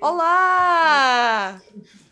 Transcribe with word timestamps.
Olá! 0.00 1.60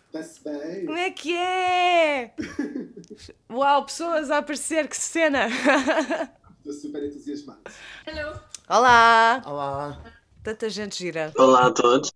Está-se 0.07 0.43
bem? 0.45 0.87
Como 0.87 0.99
é 0.99 1.11
que 1.11 1.37
é? 1.37 2.35
Uau, 3.51 3.85
pessoas 3.85 4.31
a 4.31 4.39
aparecer, 4.39 4.89
que 4.89 4.97
cena! 4.97 5.49
Estou 6.59 6.73
super 6.73 7.03
entusiasmado. 7.05 7.61
Hello. 8.07 8.41
Olá! 8.69 9.43
Olá. 9.47 10.03
Tanta 10.43 10.69
gente 10.71 10.99
gira. 10.99 11.33
Olá 11.37 11.67
a 11.67 11.71
todos. 11.73 12.13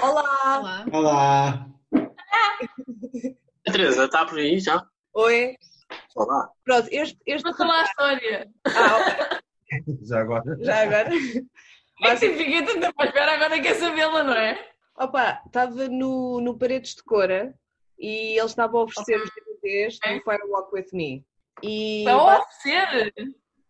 Olá! 0.00 0.58
Olá. 0.58 0.86
Olá. 0.92 1.66
A 3.66 3.72
Teresa, 3.72 4.04
está 4.04 4.24
por 4.24 4.38
aí 4.38 4.58
já? 4.58 4.86
Oi! 5.14 5.56
Olá. 6.14 6.48
Pronto, 6.64 6.88
este. 6.90 7.18
este... 7.26 7.42
Conta 7.42 7.64
lá 7.64 7.80
a 7.80 7.84
história. 7.84 8.50
Ah, 8.66 8.96
ok. 8.96 9.98
Já 10.02 10.20
agora. 10.20 10.56
Já 10.60 10.82
agora. 10.82 11.10
É 12.02 12.10
que 12.10 12.16
sim, 12.18 12.36
fiquei 12.36 12.62
tanta 12.62 12.92
para 12.92 13.06
espera, 13.06 13.34
agora 13.34 13.60
quer 13.60 13.74
sabê-la, 13.74 14.22
não 14.22 14.34
é? 14.34 14.75
Opa, 14.98 15.42
estava 15.46 15.88
no, 15.88 16.40
no 16.40 16.58
Paredes 16.58 16.94
de 16.94 17.02
Cora 17.02 17.54
e 17.98 18.38
eles 18.38 18.50
estavam 18.52 18.80
a 18.80 18.84
oferecer 18.84 19.20
os 19.20 19.30
DVDs 19.34 19.98
do 19.98 20.22
Fire 20.22 20.48
Walk 20.48 20.74
With 20.74 20.88
Me. 20.92 21.24
E 21.62 22.00
Está 22.00 22.12
a 22.12 22.38
oferecer. 22.38 23.12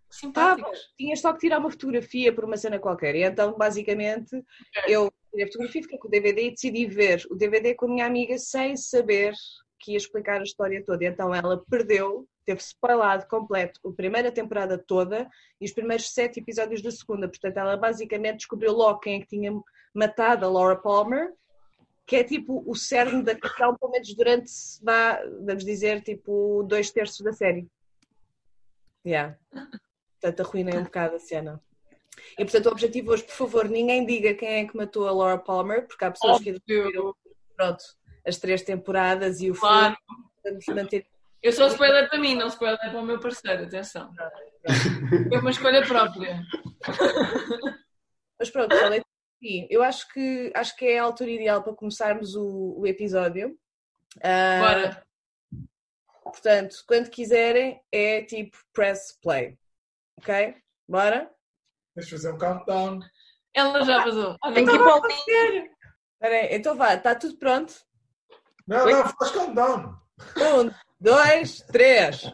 Simpáticos. 0.09 0.79
tinha 0.97 1.17
só 1.17 1.33
que 1.33 1.41
tirar 1.41 1.59
uma 1.59 1.71
fotografia 1.71 2.33
por 2.33 2.45
uma 2.45 2.57
cena 2.57 2.79
qualquer. 2.79 3.15
E 3.17 3.23
então, 3.23 3.57
basicamente, 3.57 4.43
eu 4.87 5.13
tirei 5.31 5.45
a 5.45 5.47
fotografia, 5.49 5.83
fiquei 5.83 5.99
com 5.99 6.09
o 6.09 6.11
DVD 6.11 6.47
e 6.47 6.51
decidi 6.53 6.87
ver 6.87 7.27
o 7.31 7.35
DVD 7.35 7.75
com 7.75 7.87
a 7.87 7.89
minha 7.89 8.07
amiga 8.07 8.39
sem 8.39 8.77
saber 8.77 9.35
que 9.81 9.93
ia 9.93 9.97
explicar 9.97 10.41
a 10.41 10.45
história 10.45 10.83
toda. 10.85 11.05
E 11.05 11.09
então 11.09 11.35
ela 11.35 11.63
perdeu, 11.69 12.27
teve 12.47 12.61
spoilado 12.61 13.27
completo 13.27 13.81
a 13.87 13.93
primeira 13.93 14.31
temporada 14.31 14.79
toda 14.79 15.29
e 15.61 15.65
os 15.65 15.73
primeiros 15.73 16.11
sete 16.15 16.39
episódios 16.41 16.81
da 16.81 16.91
segunda. 16.91 17.29
Portanto, 17.29 17.57
ela 17.57 17.77
basicamente 17.77 18.39
descobriu 18.39 18.73
logo 18.73 19.01
quem 19.01 19.17
é 19.17 19.21
que 19.21 19.27
tinha 19.27 19.53
matado 19.93 20.47
a 20.47 20.49
Laura 20.49 20.77
Palmer, 20.77 21.35
que 22.07 22.17
é 22.17 22.25
tipo 22.25 22.63
o 22.65 22.75
cerne 22.77 23.23
da 23.23 23.35
questão, 23.35 23.77
pelo 23.77 23.91
menos 23.91 24.15
durante, 24.15 24.51
vá, 24.81 25.21
vamos 25.45 25.65
dizer, 25.65 26.03
tipo 26.03 26.63
dois 26.63 26.91
terços 26.93 27.21
da 27.21 27.33
série. 27.33 27.69
Yeah. 29.05 29.37
Portanto, 30.21 30.41
arruinei 30.41 30.79
um 30.79 30.85
bocado 30.85 31.17
a 31.17 31.19
cena. 31.19 31.61
E 32.39 32.45
portanto, 32.45 32.67
o 32.67 32.71
objetivo 32.71 33.13
hoje, 33.13 33.25
por 33.25 33.35
favor, 33.35 33.69
ninguém 33.69 34.07
diga 34.07 34.35
quem 34.35 34.49
é 34.49 34.67
que 34.67 34.77
matou 34.77 35.07
a 35.07 35.13
Laura 35.13 35.39
Palmer, 35.39 35.87
porque 35.87 36.05
há 36.05 36.11
pessoas 36.11 36.41
que 36.41 36.57
viram 36.67 37.09
Óbvio. 37.09 37.17
pronto, 37.57 37.85
as 38.25 38.39
três 38.39 38.63
temporadas 38.63 39.41
e 39.41 39.51
o 39.51 39.55
Claro. 39.55 39.97
filme. 39.97 40.31
Vamos 40.45 40.67
manter. 40.69 41.07
Eu 41.43 41.53
sou 41.53 41.69
spoiler 41.69 42.09
para 42.09 42.19
mim, 42.19 42.35
não 42.35 42.49
spoiler 42.49 42.79
para 42.79 42.99
o 42.99 43.05
meu 43.05 43.21
parceiro, 43.21 43.65
atenção. 43.65 44.13
É 45.33 45.39
uma 45.39 45.51
escolha 45.51 45.87
própria. 45.87 46.41
Mas 48.39 48.51
pronto, 48.51 48.77
falei. 48.77 49.03
Eu 49.71 49.83
acho 49.83 50.09
que, 50.13 50.51
acho 50.55 50.75
que 50.77 50.87
é 50.87 50.99
a 50.99 51.05
altura 51.05 51.31
ideal 51.31 51.63
para 51.63 51.75
começarmos 51.75 52.35
o, 52.35 52.75
o 52.79 52.87
episódio. 52.87 53.57
Ah, 54.23 54.61
Bora. 54.61 55.07
Portanto, 56.25 56.77
quando 56.89 57.11
quiserem, 57.11 57.81
é 57.93 58.23
tipo 58.23 58.57
press 58.73 59.17
play. 59.23 59.57
Ok? 60.19 60.57
Bora? 60.89 61.31
Deixa 61.95 62.15
eu 62.15 62.19
fazer 62.19 62.33
um 62.33 62.39
countdown. 62.39 63.01
Ela 63.55 63.85
já 63.85 64.05
vazou. 64.05 64.37
Olha, 64.43 64.61
Então 64.61 64.75
aqui 64.75 64.85
vá 64.85 65.01
para 65.01 65.09
o 65.09 65.13
fazer. 65.17 65.71
Espera 66.15 66.35
aí, 66.35 66.49
então 66.57 66.77
vá, 66.77 66.95
está 66.95 67.15
tudo 67.15 67.39
pronto? 67.39 67.75
Não, 68.67 68.85
Oi? 68.85 68.93
não, 68.93 69.09
faz 69.09 69.31
countdown. 69.31 69.97
Um, 70.39 70.86
dois, 71.01 71.65
três. 71.73 72.33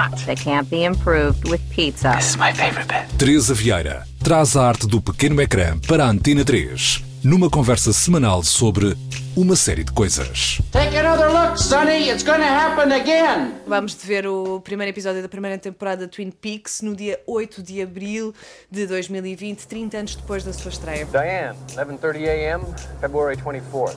Hot. 0.00 0.24
that 0.26 0.40
can't 0.42 0.68
be 0.70 0.84
improved 0.84 1.48
with 1.48 1.60
pizza. 1.70 2.14
This 2.16 2.30
is 2.30 2.36
my 2.36 2.52
favorite 2.52 2.88
bit. 2.88 3.06
Teresa 3.18 3.54
Vieira 3.54 4.06
traz 4.22 4.56
a 4.56 4.62
arte 4.62 4.86
do 4.86 5.00
pequeno 5.00 5.40
ecrã 5.40 5.78
para 5.86 6.04
a 6.04 6.08
Antena 6.08 6.44
3, 6.44 7.04
numa 7.22 7.50
conversa 7.50 7.92
semanal 7.92 8.42
sobre 8.42 8.96
uma 9.36 9.54
série 9.54 9.84
de 9.84 9.92
coisas. 9.92 10.60
Take 10.72 10.96
another 10.96 11.30
look, 11.30 11.58
Sonny. 11.58 12.08
It's 12.08 12.22
gonna 12.22 12.44
happen 12.44 12.92
again. 12.92 13.54
Vamos 13.66 13.94
ver 13.94 14.26
o 14.26 14.60
primeiro 14.60 14.90
episódio 14.90 15.22
da 15.22 15.28
primeira 15.28 15.58
temporada 15.58 16.06
de 16.06 16.10
Twin 16.10 16.30
Peaks 16.30 16.80
no 16.82 16.96
dia 16.96 17.20
8 17.26 17.62
de 17.62 17.82
abril 17.82 18.34
de 18.70 18.86
2020, 18.86 19.66
30 19.66 19.98
anos 19.98 20.16
depois 20.16 20.44
da 20.44 20.52
sua 20.52 20.70
estreia. 20.70 21.06
Diane, 21.06 21.56
11:30 21.76 22.28
a.m., 22.28 22.64
February 23.00 23.36
24th. 23.36 23.96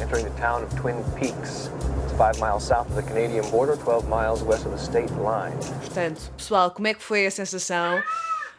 Entering 0.00 0.26
the 0.26 0.40
town 0.40 0.62
of 0.62 0.72
Twin 0.76 1.02
Peaks. 1.18 1.70
It's 2.04 2.12
five 2.12 2.38
miles 2.38 2.62
south 2.62 2.88
of 2.88 2.94
the 2.94 3.02
Canadian 3.02 3.44
border, 3.50 3.74
12 3.74 4.08
miles 4.08 4.44
west 4.44 4.64
of 4.64 4.70
the 4.70 4.78
state 4.78 5.10
line. 5.18 5.58
Portanto, 5.80 6.30
pessoal, 6.36 6.70
como 6.70 6.86
é 6.86 6.94
que 6.94 7.02
foi 7.02 7.26
a 7.26 7.30
sensação? 7.32 8.00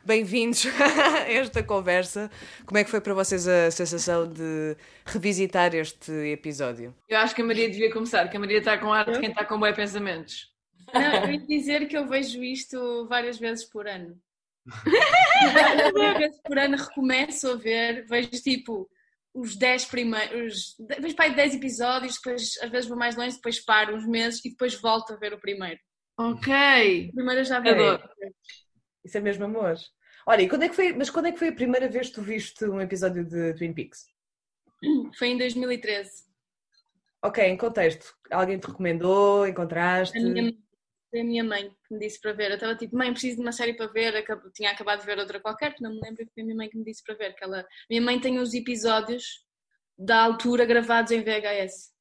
Bem-vindos 0.04 0.66
a 0.76 1.32
esta 1.32 1.64
conversa. 1.64 2.30
Como 2.66 2.78
é 2.78 2.84
que 2.84 2.90
foi 2.90 3.00
para 3.00 3.14
vocês 3.14 3.48
a 3.48 3.72
sensação 3.72 4.28
de 4.28 4.76
revisitar 5.06 5.74
este 5.74 6.12
episódio? 6.12 6.94
Eu 7.08 7.18
acho 7.20 7.34
que 7.34 7.42
a 7.42 7.46
Maria 7.46 7.70
devia 7.70 7.92
começar, 7.94 8.28
que 8.28 8.36
a 8.36 8.40
Maria 8.40 8.58
está 8.58 8.78
com 8.78 8.92
ar 8.92 9.10
de 9.10 9.18
quem 9.20 9.30
está 9.30 9.46
com 9.46 9.58
bons 9.58 9.76
pensamentos. 9.76 10.52
Não, 10.94 11.02
eu 11.02 11.32
ia 11.32 11.40
dizer 11.40 11.88
que 11.88 11.96
eu 11.96 12.06
vejo 12.06 12.44
isto 12.44 13.08
várias 13.08 13.38
vezes 13.38 13.64
por 13.64 13.88
ano. 13.88 14.18
várias 15.94 16.18
vezes 16.18 16.42
por 16.44 16.58
ano 16.58 16.76
recomeço 16.76 17.52
a 17.52 17.56
ver, 17.56 18.06
vejo 18.08 18.30
tipo 18.30 18.90
os 19.34 19.56
10 19.56 19.86
primeiros, 19.86 20.76
vejo 21.00 21.16
para 21.16 21.26
aí 21.26 21.36
10 21.36 21.56
episódios, 21.56 22.16
depois 22.16 22.58
às 22.62 22.70
vezes 22.70 22.90
vou 22.90 22.98
mais 22.98 23.16
longe, 23.16 23.36
depois 23.36 23.64
paro 23.64 23.96
uns 23.96 24.08
meses 24.08 24.44
e 24.44 24.50
depois 24.50 24.76
volto 24.76 25.14
a 25.14 25.18
ver 25.18 25.34
o 25.34 25.40
primeiro. 25.40 25.80
Ok. 26.18 27.10
O 27.10 27.16
primeiro 27.16 27.42
eu 27.42 27.46
já 27.46 27.60
vi. 27.60 27.70
Adoro. 27.70 28.10
Isso 29.04 29.18
é 29.18 29.22
mesmo 29.22 29.46
amor. 29.46 29.76
Olha, 30.28 30.42
e 30.42 30.50
quando 30.50 30.64
é 30.64 30.70
que 30.70 30.76
foi, 30.76 30.94
mas 30.94 31.10
quando 31.10 31.28
é 31.28 31.32
que 31.32 31.40
foi 31.40 31.48
a 31.48 31.56
primeira 31.56 31.88
vez 31.88 32.10
que 32.10 32.16
tu 32.16 32.22
viste 32.22 32.66
um 32.66 32.82
episódio 32.82 33.24
de 33.24 33.54
Twin 33.54 33.74
Peaks? 33.74 34.06
Foi 35.18 35.30
em 35.30 35.38
2013. 35.38 36.30
Ok, 37.22 37.44
em 37.44 37.58
contexto. 37.58 38.14
Alguém 38.32 38.60
te 38.60 38.68
recomendou? 38.68 39.48
Encontraste? 39.48 40.18
A 40.18 40.22
minha, 40.22 40.54
foi 41.10 41.22
a 41.22 41.24
minha 41.24 41.44
mãe 41.44 41.70
que 41.70 41.94
me 41.94 42.00
disse 42.00 42.20
para 42.22 42.34
ver. 42.34 42.50
Eu 42.52 42.56
estava 42.56 42.76
tipo, 42.76 42.96
mãe, 42.96 43.12
preciso 43.12 43.38
de 43.38 43.42
uma 43.42 43.52
série 43.52 43.74
para 43.76 43.88
ver. 43.88 44.16
Acab- 44.16 44.52
Tinha 44.54 44.72
acabado 44.72 45.00
de 45.00 45.06
ver 45.06 45.18
outra 45.18 45.40
qualquer, 45.40 45.74
que 45.74 45.82
não 45.84 45.92
me 45.92 46.00
lembro, 46.04 46.26
foi 46.34 46.44
a 46.44 46.46
minha 46.46 46.56
mãe 46.58 46.70
que 46.70 46.78
me 46.78 46.84
disse 46.84 47.04
para 47.04 47.16
ver. 47.16 47.34
Que 47.36 47.44
ela... 47.44 47.66
Minha 47.90 48.02
mãe 48.02 48.20
tem 48.20 48.40
os 48.40 48.54
episódios 48.54 49.44
da 49.98 50.22
altura 50.24 50.66
gravados 50.66 51.12
em 51.12 51.22
VHS. 51.22 51.92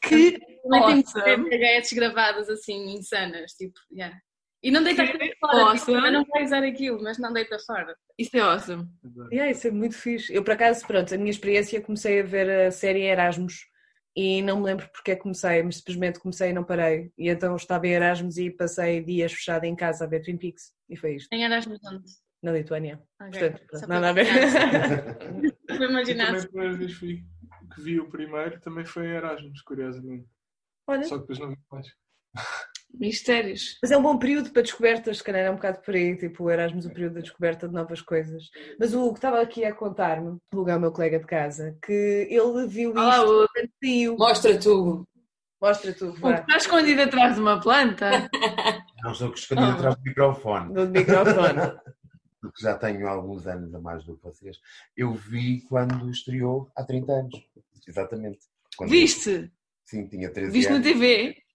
Que 0.00 0.38
Também 0.62 1.02
awesome. 1.02 1.24
tem 1.24 1.42
VHS 1.42 1.92
gravadas 1.92 2.48
assim, 2.48 2.94
insanas, 2.94 3.52
tipo, 3.52 3.78
yeah. 3.92 4.16
E 4.62 4.70
não 4.70 4.82
deita 4.82 5.04
Que 5.06 5.12
fora, 5.12 5.28
tipo, 5.28 5.46
awesome. 5.46 6.06
eu 6.06 6.12
não 6.12 6.24
vai 6.24 6.44
usar 6.44 6.62
aquilo, 6.64 7.02
mas 7.02 7.18
não 7.18 7.32
deita 7.32 7.56
fora. 7.66 7.94
Isso 8.18 8.36
é 8.36 8.40
awesome. 8.40 8.88
Yeah, 9.32 9.50
isso 9.50 9.68
é 9.68 9.70
muito 9.70 9.96
fixe. 9.96 10.34
Eu, 10.34 10.42
por 10.42 10.52
acaso, 10.54 10.86
pronto, 10.86 11.14
a 11.14 11.18
minha 11.18 11.30
experiência, 11.30 11.80
comecei 11.80 12.20
a 12.20 12.24
ver 12.24 12.48
a 12.66 12.70
série 12.70 13.02
Erasmus 13.02 13.54
e 14.16 14.40
não 14.40 14.58
me 14.60 14.64
lembro 14.64 14.88
porque 14.90 15.10
é 15.10 15.14
que 15.16 15.20
comecei, 15.22 15.62
mas 15.62 15.76
simplesmente 15.76 16.18
comecei 16.18 16.48
e 16.50 16.52
não 16.54 16.64
parei. 16.64 17.12
E 17.18 17.28
então 17.28 17.54
estava 17.54 17.86
em 17.86 17.90
Erasmus 17.92 18.38
e 18.38 18.50
passei 18.50 19.02
dias 19.04 19.32
fechada 19.32 19.66
em 19.66 19.76
casa 19.76 20.04
a 20.04 20.06
ver 20.06 20.22
Twin 20.22 20.38
Peaks. 20.38 20.72
E 20.88 20.96
foi 20.96 21.16
isto, 21.16 21.30
Em 21.32 21.44
Erasmus 21.44 21.78
onde? 21.84 22.04
na 22.42 22.52
Lituânia. 22.52 23.02
Ok. 23.20 23.50
Portanto, 23.50 23.88
nada 23.88 24.08
a 24.08 24.12
ver. 24.12 24.26
Para 25.66 25.76
Eu 25.84 25.90
imaginar. 25.90 26.26
também 26.28 26.40
a 26.42 26.48
primeira 26.48 26.76
vez 26.76 26.92
fui, 26.94 27.24
que 27.74 27.80
vi 27.82 28.00
o 28.00 28.08
primeiro 28.08 28.58
também 28.60 28.84
foi 28.86 29.06
em 29.06 29.10
Erasmus, 29.16 29.60
curiosamente. 29.62 30.26
Olha, 30.86 31.02
Só 31.04 31.16
que 31.16 31.20
depois 31.22 31.38
não 31.38 31.50
vi 31.50 31.58
mais. 31.70 31.86
Mistérios. 32.98 33.78
mas 33.82 33.90
é 33.90 33.96
um 33.98 34.02
bom 34.02 34.18
período 34.18 34.50
para 34.50 34.62
descobertas, 34.62 35.18
se 35.18 35.24
calhar 35.24 35.42
é 35.42 35.50
um 35.50 35.56
bocado 35.56 35.80
por 35.82 35.94
aí, 35.94 36.16
tipo 36.16 36.44
o 36.44 36.50
Erasmus, 36.50 36.86
o 36.86 36.90
período 36.90 37.14
da 37.14 37.20
descoberta 37.20 37.68
de 37.68 37.74
novas 37.74 38.00
coisas. 38.00 38.44
Mas 38.78 38.94
o 38.94 39.08
que 39.12 39.18
estava 39.18 39.40
aqui 39.40 39.64
a 39.64 39.74
contar-me, 39.74 40.28
o 40.30 40.40
Hugo 40.54 40.70
é 40.70 40.76
o 40.76 40.80
meu 40.80 40.92
colega 40.92 41.18
de 41.18 41.26
casa, 41.26 41.76
que 41.84 42.26
ele 42.30 42.66
viu 42.66 42.90
isto 42.90 43.00
Olá, 43.00 43.22
Hugo. 43.22 43.46
quando 43.54 43.70
saiu. 43.82 44.16
Mostra 44.16 44.58
tu. 44.58 45.08
Mostra 45.60 45.92
tu, 45.94 46.14
O 46.22 46.30
está 46.30 46.56
escondido 46.56 47.02
atrás 47.02 47.34
de 47.34 47.40
uma 47.40 47.58
planta? 47.60 48.10
Não 49.02 49.14
sou 49.14 49.30
que 49.32 49.38
escondido 49.38 49.70
atrás 49.72 49.96
do 49.96 50.02
microfone. 50.02 50.72
no 50.74 50.86
microfone. 50.86 51.60
Porque 52.40 52.62
já 52.62 52.74
tenho 52.78 53.08
alguns 53.08 53.46
anos 53.46 53.74
a 53.74 53.80
mais 53.80 54.04
do 54.04 54.16
que 54.16 54.22
vocês. 54.22 54.56
Eu 54.96 55.12
vi 55.14 55.62
quando 55.62 56.08
estreou 56.10 56.70
há 56.76 56.84
30 56.84 57.12
anos. 57.12 57.34
Exatamente. 57.88 58.38
Quando- 58.76 58.90
Viste? 58.90 59.50
Sim, 59.84 60.06
tinha 60.06 60.30
13 60.30 60.52
Viste 60.52 60.68
na 60.68 60.76
anos. 60.76 60.86
TV? 60.86 61.24
Sim, 61.28 61.34
quando, 61.34 61.45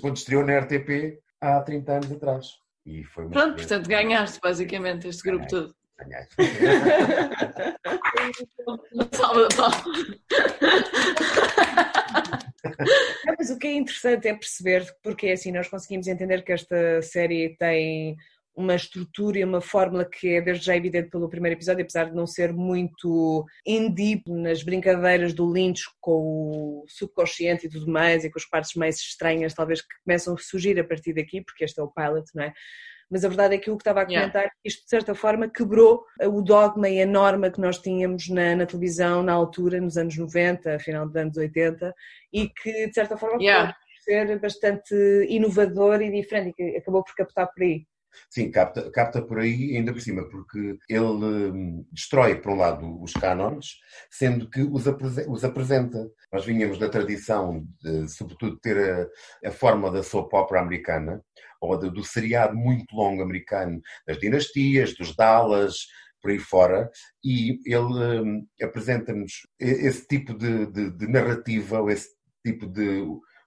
quando 0.00 0.16
estreou 0.16 0.44
na 0.44 0.58
RTP 0.58 1.18
há 1.40 1.60
30 1.60 1.92
anos 1.92 2.12
atrás. 2.12 2.46
E 2.86 3.04
foi 3.04 3.28
Pronto, 3.28 3.56
portanto 3.56 3.88
ganhaste 3.88 4.40
basicamente 4.42 5.08
este 5.08 5.22
grupo 5.22 5.46
todo. 5.46 5.74
Ganhei. 5.98 6.26
Salva 9.12 9.48
de 9.48 9.56
palmas. 9.56 9.84
Não, 13.26 13.34
mas 13.38 13.50
o 13.50 13.58
que 13.58 13.66
é 13.66 13.74
interessante 13.74 14.28
é 14.28 14.34
perceber, 14.34 14.86
porque 15.02 15.26
é 15.26 15.32
assim, 15.32 15.52
nós 15.52 15.68
conseguimos 15.68 16.06
entender 16.06 16.42
que 16.42 16.52
esta 16.52 17.02
série 17.02 17.56
tem 17.56 18.16
uma 18.60 18.74
estrutura 18.74 19.38
e 19.38 19.44
uma 19.44 19.60
fórmula 19.60 20.04
que 20.04 20.28
é 20.36 20.40
desde 20.40 20.66
já 20.66 20.76
evidente 20.76 21.10
pelo 21.10 21.28
primeiro 21.28 21.56
episódio, 21.56 21.82
apesar 21.82 22.04
de 22.04 22.14
não 22.14 22.26
ser 22.26 22.52
muito 22.52 23.44
in 23.66 23.92
deep 23.92 24.30
nas 24.30 24.62
brincadeiras 24.62 25.32
do 25.32 25.50
Lynch 25.50 25.82
com 26.00 26.82
o 26.82 26.84
subconsciente 26.88 27.66
e 27.66 27.70
tudo 27.70 27.90
mais, 27.90 28.24
e 28.24 28.30
com 28.30 28.38
as 28.38 28.44
partes 28.44 28.74
mais 28.74 28.96
estranhas, 28.96 29.54
talvez 29.54 29.80
que 29.82 29.88
começam 30.04 30.34
a 30.34 30.38
surgir 30.38 30.78
a 30.78 30.84
partir 30.84 31.12
daqui, 31.14 31.42
porque 31.42 31.64
este 31.64 31.80
é 31.80 31.82
o 31.82 31.88
pilot, 31.90 32.26
não 32.34 32.44
é? 32.44 32.52
Mas 33.10 33.24
a 33.24 33.28
verdade 33.28 33.56
é 33.56 33.58
que 33.58 33.70
o 33.70 33.76
que 33.76 33.80
estava 33.82 34.02
a 34.02 34.04
Yeah. 34.04 34.30
comentar, 34.30 34.52
isto 34.64 34.84
de 34.84 34.88
certa 34.88 35.16
forma 35.16 35.50
quebrou 35.50 36.04
o 36.22 36.40
dogma 36.42 36.88
e 36.88 37.02
a 37.02 37.06
norma 37.06 37.50
que 37.50 37.60
nós 37.60 37.78
tínhamos 37.78 38.28
na, 38.28 38.54
na 38.54 38.66
televisão 38.66 39.22
na 39.22 39.32
altura, 39.32 39.80
nos 39.80 39.96
anos 39.96 40.16
90, 40.16 40.78
final 40.78 41.06
dos 41.06 41.16
anos 41.16 41.36
80, 41.36 41.92
e 42.32 42.48
que 42.48 42.86
de 42.86 42.94
certa 42.94 43.16
forma 43.16 43.42
Yeah. 43.42 43.72
pode 43.72 44.04
ser 44.04 44.38
bastante 44.40 44.94
inovador 45.28 46.00
e 46.00 46.10
diferente, 46.10 46.50
e 46.50 46.52
que 46.52 46.76
acabou 46.76 47.02
por 47.02 47.14
captar 47.16 47.48
por 47.52 47.62
aí. 47.62 47.84
Sim, 48.28 48.50
capta, 48.50 48.90
capta 48.90 49.22
por 49.22 49.38
aí, 49.38 49.76
ainda 49.76 49.92
por 49.92 50.00
cima, 50.00 50.28
porque 50.28 50.76
ele 50.88 51.00
hum, 51.04 51.86
destrói, 51.92 52.36
por 52.40 52.52
um 52.52 52.56
lado, 52.56 53.00
os 53.02 53.12
cânones, 53.12 53.76
sendo 54.10 54.48
que 54.50 54.62
os, 54.62 54.86
aprese- 54.88 55.26
os 55.28 55.44
apresenta. 55.44 56.08
Nós 56.32 56.44
vinhamos 56.44 56.78
da 56.78 56.88
tradição, 56.88 57.64
de, 57.82 58.08
sobretudo, 58.08 58.54
de 58.56 58.60
ter 58.60 59.10
a, 59.44 59.48
a 59.48 59.52
forma 59.52 59.90
da 59.90 60.02
soap 60.02 60.32
opera 60.34 60.60
americana, 60.60 61.22
ou 61.60 61.76
de- 61.78 61.90
do 61.90 62.02
seriado 62.04 62.56
muito 62.56 62.94
longo 62.94 63.22
americano, 63.22 63.80
das 64.06 64.18
dinastias, 64.18 64.94
dos 64.96 65.14
Dallas, 65.14 65.76
por 66.22 66.30
aí 66.30 66.38
fora, 66.38 66.90
e 67.24 67.58
ele 67.64 68.20
hum, 68.20 68.46
apresenta-nos 68.62 69.32
esse 69.58 70.06
tipo 70.06 70.34
de, 70.34 70.66
de- 70.66 70.90
de 70.90 71.06
narrativa, 71.08 71.80
ou 71.80 71.90
esse 71.90 72.08
tipo 72.44 72.66
de, 72.66 73.02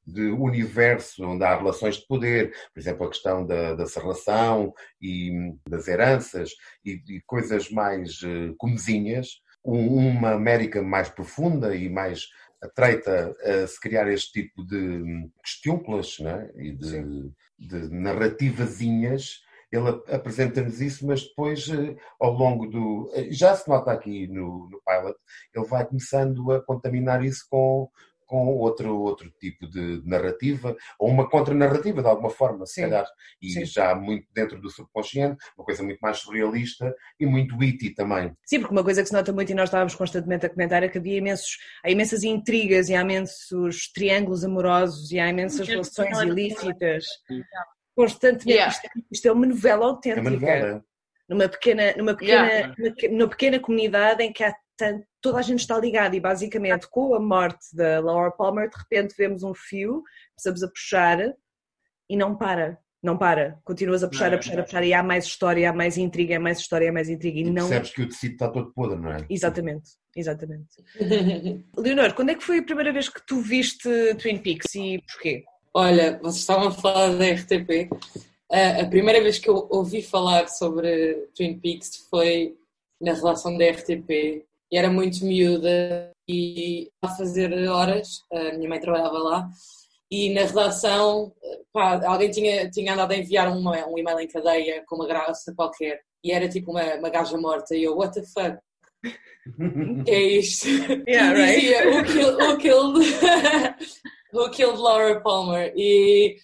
de 0.05 0.29
universo 0.31 1.23
onde 1.25 1.43
há 1.43 1.55
relações 1.57 1.95
de 1.97 2.07
poder, 2.07 2.51
por 2.73 2.79
exemplo, 2.79 3.05
a 3.05 3.09
questão 3.09 3.45
da, 3.45 3.73
da 3.75 3.85
serração 3.85 4.73
e 5.01 5.53
das 5.69 5.87
heranças 5.87 6.51
e, 6.85 7.01
e 7.07 7.21
coisas 7.25 7.69
mais 7.69 8.19
eh, 8.23 8.53
comezinhas, 8.57 9.27
um- 9.65 9.95
uma 10.09 10.31
América 10.31 10.81
mais 10.81 11.09
profunda 11.09 11.75
e 11.75 11.89
mais 11.89 12.27
atreita 12.61 13.35
a 13.43 13.67
se 13.67 13.79
criar 13.79 14.09
este 14.11 14.41
tipo 14.43 14.65
de 14.65 14.77
hum, 14.77 15.29
questiúnculas 15.43 16.17
né? 16.19 16.49
e 16.57 16.71
de, 16.73 17.31
de 17.59 17.89
narrativazinhas. 18.47 19.41
Ele 19.71 19.89
ap- 19.89 20.07
apresenta-nos 20.13 20.79
isso, 20.81 21.05
mas 21.07 21.23
depois, 21.23 21.67
eh, 21.69 21.95
ao 22.19 22.31
longo 22.33 22.67
do. 22.67 23.09
eh, 23.15 23.31
Já 23.31 23.55
se 23.55 23.67
nota 23.67 23.91
aqui 23.91 24.27
no, 24.27 24.69
no 24.69 24.79
pilot, 24.85 25.17
ele 25.53 25.65
vai 25.65 25.85
começando 25.85 26.51
a 26.51 26.61
contaminar 26.63 27.23
isso 27.25 27.45
com, 27.49 27.89
com 28.33 28.47
outro, 28.57 28.97
outro 28.99 29.31
tipo 29.39 29.67
de 29.67 30.01
narrativa, 30.03 30.75
ou 30.97 31.07
uma 31.07 31.29
contranarrativa, 31.29 32.01
de 32.01 32.07
alguma 32.07 32.31
forma, 32.31 32.65
se 32.65 32.73
Sim. 32.73 32.81
calhar. 32.81 33.05
E 33.39 33.51
Sim. 33.51 33.63
já 33.63 33.93
muito 33.93 34.25
dentro 34.33 34.59
do 34.59 34.71
subconsciente, 34.71 35.37
uma 35.55 35.63
coisa 35.63 35.83
muito 35.83 35.99
mais 35.99 36.17
surrealista 36.17 36.95
e 37.19 37.27
muito 37.27 37.55
witty 37.55 37.91
também. 37.93 38.35
Sim, 38.43 38.59
porque 38.61 38.73
uma 38.73 38.83
coisa 38.83 39.03
que 39.03 39.07
se 39.07 39.13
nota 39.13 39.31
muito 39.31 39.51
e 39.51 39.53
nós 39.53 39.65
estávamos 39.69 39.93
constantemente 39.93 40.47
a 40.47 40.49
comentar 40.49 40.81
é 40.81 40.89
que 40.89 40.97
havia 40.97 41.19
imensos, 41.19 41.59
há 41.85 41.91
imensas 41.91 42.23
intrigas 42.23 42.89
e 42.89 42.95
há 42.95 43.01
imensos 43.01 43.91
triângulos 43.93 44.43
amorosos 44.43 45.11
e 45.11 45.19
há 45.19 45.29
imensas 45.29 45.67
Sim, 45.67 45.73
relações 45.73 46.17
sim. 46.17 46.25
ilícitas. 46.27 47.05
Constantemente. 47.95 48.49
Yeah. 48.49 48.71
Isto, 48.73 48.85
é- 48.87 49.01
isto 49.11 49.27
é 49.27 49.31
uma 49.31 49.45
novela 49.45 49.83
É 49.83 49.87
autêntica. 49.89 50.21
uma 50.21 50.29
novela. 50.31 50.83
Numa 51.29 51.47
pequena, 51.47 51.93
numa, 51.95 52.15
pequena, 52.17 52.47
Yeah. 52.47 52.75
numa, 52.79 53.17
numa 53.17 53.29
pequena 53.29 53.59
comunidade 53.59 54.23
em 54.23 54.33
que 54.33 54.43
há 54.43 54.53
tanto, 54.83 55.05
toda 55.21 55.39
a 55.39 55.41
gente 55.41 55.59
está 55.59 55.77
ligada 55.77 56.15
e 56.15 56.19
basicamente 56.19 56.87
com 56.89 57.15
a 57.15 57.19
morte 57.19 57.73
da 57.73 57.99
Laura 58.01 58.31
Palmer, 58.31 58.69
de 58.69 58.77
repente 58.77 59.15
vemos 59.17 59.43
um 59.43 59.53
fio, 59.53 60.03
começamos 60.35 60.63
a 60.63 60.67
puxar 60.67 61.33
e 62.09 62.17
não 62.17 62.35
para. 62.35 62.77
Não 63.01 63.17
para, 63.17 63.59
continuas 63.65 64.01
a 64.01 64.07
puxar, 64.07 64.29
Não, 64.29 64.35
a 64.35 64.37
puxar, 64.37 64.59
a 64.59 64.63
puxar, 64.63 64.81
e 64.85 64.93
há 64.93 65.03
mais 65.03 65.25
história, 65.25 65.69
há 65.69 65.73
mais 65.73 65.97
intriga, 65.97 66.37
há 66.37 66.39
mais 66.39 66.59
história, 66.59 66.89
há 66.89 66.93
mais 66.93 67.09
intriga, 67.09 67.37
e 67.37 67.41
E 67.41 67.49
não. 67.51 67.67
percebes 67.67 67.91
que 67.91 68.01
o 68.01 68.07
tecido 68.07 68.31
está 68.31 68.47
todo 68.47 68.71
podre, 68.71 68.97
não 68.97 69.11
é? 69.11 69.25
Exatamente, 69.29 69.89
exatamente. 70.15 70.69
Leonor, 71.77 72.13
quando 72.13 72.29
é 72.29 72.35
que 72.35 72.43
foi 72.43 72.59
a 72.59 72.63
primeira 72.63 72.93
vez 72.93 73.09
que 73.09 73.21
tu 73.27 73.41
viste 73.41 73.89
Twin 74.21 74.37
Peaks 74.37 74.73
e 74.75 75.03
porquê? 75.05 75.43
Olha, 75.73 76.17
vocês 76.19 76.37
estavam 76.37 76.69
a 76.69 76.71
falar 76.71 77.09
da 77.17 77.25
RTP. 77.29 77.89
A 78.81 78.85
primeira 78.85 79.21
vez 79.21 79.37
que 79.37 79.49
eu 79.49 79.67
ouvi 79.69 80.01
falar 80.01 80.47
sobre 80.47 81.27
Twin 81.35 81.59
Peaks 81.59 82.07
foi 82.09 82.55
na 83.01 83.11
relação 83.11 83.57
da 83.57 83.65
RTP. 83.69 84.45
E 84.73 84.77
era 84.77 84.89
muito 84.89 85.23
miúda 85.23 86.09
e 86.27 86.89
a 86.99 87.07
fazer 87.09 87.53
horas, 87.69 88.21
a 88.31 88.53
minha 88.57 88.67
mãe 88.67 88.79
trabalhava 88.79 89.19
lá, 89.19 89.47
e 90.09 90.33
na 90.33 90.41
redação 90.41 91.31
pá, 91.71 92.01
alguém 92.07 92.31
tinha, 92.31 92.71
tinha 92.71 92.93
andado 92.93 93.11
a 93.11 93.15
enviar 93.15 93.55
uma- 93.55 93.85
um 93.87 93.99
e-mail 93.99 94.19
em 94.19 94.27
cadeia 94.27 94.83
com 94.87 94.95
uma 94.95 95.05
graça 95.05 95.53
qualquer. 95.55 96.01
E 96.23 96.31
era 96.31 96.49
tipo 96.49 96.71
uma, 96.71 96.95
uma 96.95 97.09
gaja 97.11 97.37
morta. 97.37 97.75
E 97.75 97.83
eu, 97.83 97.95
what 97.95 98.19
the 98.19 98.25
fuck? 98.25 98.57
que 100.05 100.11
é 100.11 100.21
isto? 100.39 100.67
Yeah, 101.07 101.33
right. 101.33 101.61
dizia, 101.61 101.91
who 101.91 102.03
killed, 102.05 102.41
who, 102.41 102.57
killed, 102.57 103.05
who 104.33 104.49
killed 104.49 104.79
Laura 104.79 105.21
Palmer? 105.21 105.71
E, 105.75 106.35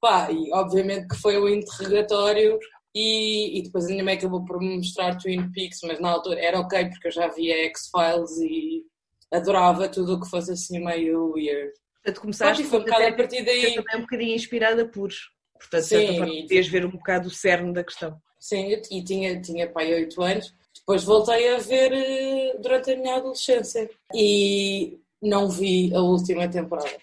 pá, 0.00 0.28
e 0.32 0.50
obviamente 0.52 1.06
que 1.06 1.16
foi 1.16 1.36
o 1.36 1.48
interrogatório 1.48 2.58
e, 2.98 3.58
e 3.58 3.62
depois 3.62 3.84
a 3.84 3.88
minha 3.88 4.02
mãe 4.02 4.14
acabou 4.14 4.42
por 4.44 4.58
me 4.58 4.76
mostrar 4.78 5.16
Twin 5.18 5.50
Peaks, 5.52 5.80
mas 5.84 6.00
na 6.00 6.08
altura 6.10 6.40
era 6.40 6.58
ok 6.58 6.86
porque 6.88 7.08
eu 7.08 7.12
já 7.12 7.28
via 7.28 7.54
X-Files 7.66 8.38
e 8.40 8.84
adorava 9.30 9.86
tudo 9.88 10.14
o 10.14 10.20
que 10.20 10.30
fosse 10.30 10.52
assim 10.52 10.82
meio 10.82 11.32
weird. 11.32 11.72
Portanto, 12.02 12.20
começaste 12.22 12.62
Pronto, 12.62 12.70
foi 12.70 12.78
um 12.78 12.82
bocado 12.84 13.02
até 13.02 13.12
a 13.12 13.16
partir 13.16 13.44
daí. 13.44 13.74
também 13.74 13.96
um 13.96 14.00
bocadinho 14.00 14.34
inspirada 14.34 14.86
por. 14.88 15.10
Portanto, 15.58 15.82
de 15.82 15.88
certa 15.88 16.12
Sim, 16.12 16.18
forma, 16.18 16.32
e- 16.32 16.42
podias 16.42 16.68
ver 16.68 16.86
um 16.86 16.90
bocado 16.90 17.28
o 17.28 17.30
cerne 17.30 17.72
da 17.72 17.84
questão. 17.84 18.16
Sim, 18.40 18.68
eu- 18.70 18.82
e 18.90 19.02
tinha, 19.04 19.40
tinha 19.42 19.68
pai 19.68 19.92
8 19.92 20.22
anos. 20.22 20.54
Depois 20.78 21.02
voltei 21.04 21.54
a 21.54 21.58
ver 21.58 21.92
eh, 21.92 22.56
durante 22.60 22.92
a 22.92 22.96
minha 22.96 23.16
adolescência 23.16 23.90
e 24.14 24.98
não 25.20 25.48
vi 25.50 25.92
a 25.94 26.00
última 26.00 26.48
temporada. 26.48 26.96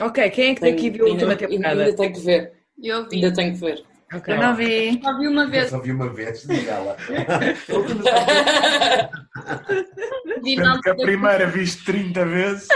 Ok, 0.00 0.30
quem 0.30 0.50
é 0.50 0.54
que 0.54 0.60
daqui 0.60 0.90
viu 0.90 1.06
a 1.06 1.10
última 1.10 1.32
ainda, 1.32 1.46
temporada? 1.48 1.82
Ainda 1.84 1.96
tenho 1.96 2.12
que 2.14 2.20
ver. 2.20 2.52
Eu 2.82 3.08
vi. 3.08 3.16
Ainda 3.16 3.32
tenho 3.34 3.52
que 3.52 3.58
ver. 3.60 3.84
Eu 4.26 4.38
não 4.38 4.56
vi. 4.56 5.00
Só 5.02 5.18
vi 5.18 5.28
uma 5.28 5.42
Eu 5.42 5.50
vez. 5.50 5.70
só 5.70 5.78
vi 5.80 5.92
uma 5.92 6.08
vez, 6.08 6.42
diga 6.42 6.72
ela. 6.72 6.96
Sendo 10.44 10.80
que 10.80 10.88
a 10.90 10.94
primeira 10.94 11.46
viste 11.46 11.84
30 11.84 12.24
vezes. 12.24 12.68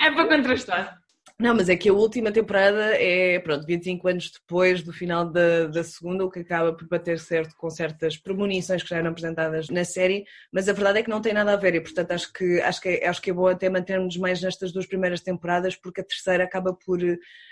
É 0.00 0.10
para 0.10 0.26
contrastar. 0.26 0.98
Não, 1.40 1.54
mas 1.54 1.68
é 1.68 1.76
que 1.76 1.88
a 1.88 1.92
última 1.92 2.32
temporada 2.32 2.96
é, 2.96 3.38
pronto, 3.38 3.64
25 3.64 4.08
anos 4.08 4.28
depois 4.32 4.82
do 4.82 4.92
final 4.92 5.24
da, 5.24 5.68
da 5.68 5.84
segunda, 5.84 6.24
o 6.24 6.30
que 6.30 6.40
acaba 6.40 6.72
por 6.72 6.88
bater 6.88 7.16
certo 7.20 7.54
com 7.56 7.70
certas 7.70 8.16
premonições 8.16 8.82
que 8.82 8.88
já 8.88 8.96
eram 8.96 9.10
apresentadas 9.10 9.68
na 9.68 9.84
série, 9.84 10.24
mas 10.52 10.68
a 10.68 10.72
verdade 10.72 10.98
é 10.98 11.02
que 11.04 11.08
não 11.08 11.22
tem 11.22 11.32
nada 11.32 11.52
a 11.52 11.56
ver 11.56 11.76
e, 11.76 11.80
portanto, 11.80 12.10
acho 12.10 12.32
que, 12.32 12.60
acho 12.60 12.80
que, 12.80 12.88
é, 12.88 13.06
acho 13.06 13.22
que 13.22 13.30
é 13.30 13.32
bom 13.32 13.46
até 13.46 13.70
mantermos 13.70 14.16
mais 14.16 14.42
nestas 14.42 14.72
duas 14.72 14.86
primeiras 14.86 15.20
temporadas, 15.20 15.76
porque 15.76 16.00
a 16.00 16.04
terceira 16.04 16.42
acaba 16.42 16.74
por. 16.74 16.98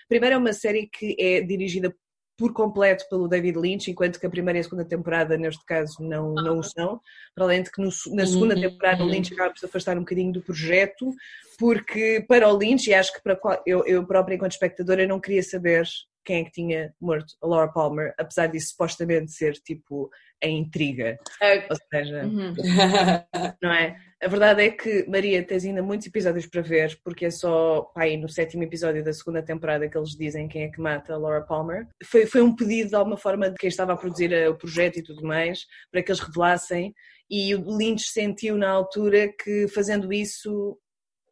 Primeiro, 0.08 0.34
é 0.34 0.38
uma 0.38 0.52
série 0.52 0.88
que 0.88 1.14
é 1.20 1.40
dirigida 1.40 1.94
por 2.36 2.52
completo 2.52 3.08
pelo 3.08 3.26
David 3.28 3.58
Lynch, 3.58 3.90
enquanto 3.90 4.20
que 4.20 4.26
a 4.26 4.30
primeira 4.30 4.58
e 4.58 4.60
a 4.60 4.64
segunda 4.64 4.84
temporada, 4.84 5.38
neste 5.38 5.64
caso, 5.64 5.96
não, 6.00 6.34
não 6.34 6.58
o 6.58 6.62
são. 6.62 7.00
Para 7.34 7.44
além 7.44 7.62
de 7.62 7.70
que 7.70 7.80
no- 7.80 7.90
na 8.14 8.26
segunda 8.26 8.54
Uhum. 8.54 8.60
temporada 8.60 9.02
o 9.02 9.06
Lynch 9.06 9.32
acaba 9.32 9.50
por 9.50 9.58
se 9.58 9.64
afastar 9.66 9.96
um 9.96 10.00
bocadinho 10.00 10.32
do 10.32 10.42
projeto, 10.42 11.10
porque 11.58 12.24
para 12.28 12.48
o 12.52 12.56
Lynch, 12.56 12.90
e 12.90 12.94
acho 12.94 13.12
que 13.14 13.22
para 13.22 13.38
eu, 13.64 13.84
eu 13.86 14.06
própria 14.06 14.34
enquanto 14.34 14.52
espectadora 14.52 15.06
não 15.06 15.18
queria 15.18 15.42
saber 15.42 15.86
quem 16.26 16.40
é 16.40 16.44
que 16.44 16.50
tinha 16.50 16.92
morto 17.00 17.34
a 17.42 17.46
Laura 17.46 17.72
Palmer, 17.72 18.12
apesar 18.18 18.48
disso 18.48 18.70
supostamente 18.70 19.32
ser 19.32 19.52
tipo 19.54 20.10
a 20.42 20.46
intriga. 20.46 21.16
É. 21.40 21.66
Ou 21.70 21.76
seja, 21.90 22.24
Uhum. 22.24 22.54
não 23.62 23.72
é? 23.72 23.96
A 24.22 24.28
verdade 24.28 24.62
é 24.64 24.70
que, 24.70 25.06
Maria, 25.08 25.42
tens 25.44 25.64
ainda 25.64 25.82
muitos 25.82 26.06
episódios 26.06 26.46
para 26.46 26.62
ver, 26.62 26.98
porque 27.04 27.26
é 27.26 27.30
só 27.30 27.82
pá, 27.94 28.02
aí 28.02 28.16
no 28.16 28.28
sétimo 28.28 28.62
episódio 28.62 29.04
da 29.04 29.12
segunda 29.12 29.42
temporada 29.42 29.88
que 29.88 29.96
eles 29.96 30.10
dizem 30.10 30.48
quem 30.48 30.64
é 30.64 30.68
que 30.68 30.80
mata 30.80 31.14
a 31.14 31.18
Laura 31.18 31.42
Palmer. 31.42 31.86
Foi, 32.04 32.26
foi 32.26 32.42
um 32.42 32.54
pedido 32.54 32.90
de 32.90 32.96
alguma 32.96 33.16
forma 33.16 33.50
de 33.50 33.56
quem 33.56 33.68
estava 33.68 33.92
a 33.92 33.96
produzir 33.96 34.32
eh, 34.32 34.48
o 34.48 34.56
projeto 34.56 34.98
e 34.98 35.02
tudo 35.02 35.22
mais, 35.22 35.66
para 35.90 36.02
que 36.02 36.10
eles 36.10 36.20
revelassem, 36.20 36.94
e 37.30 37.54
o 37.54 37.76
Lynch 37.76 38.08
sentiu 38.08 38.56
na 38.56 38.70
altura 38.70 39.32
que 39.42 39.68
fazendo 39.68 40.12
isso 40.12 40.78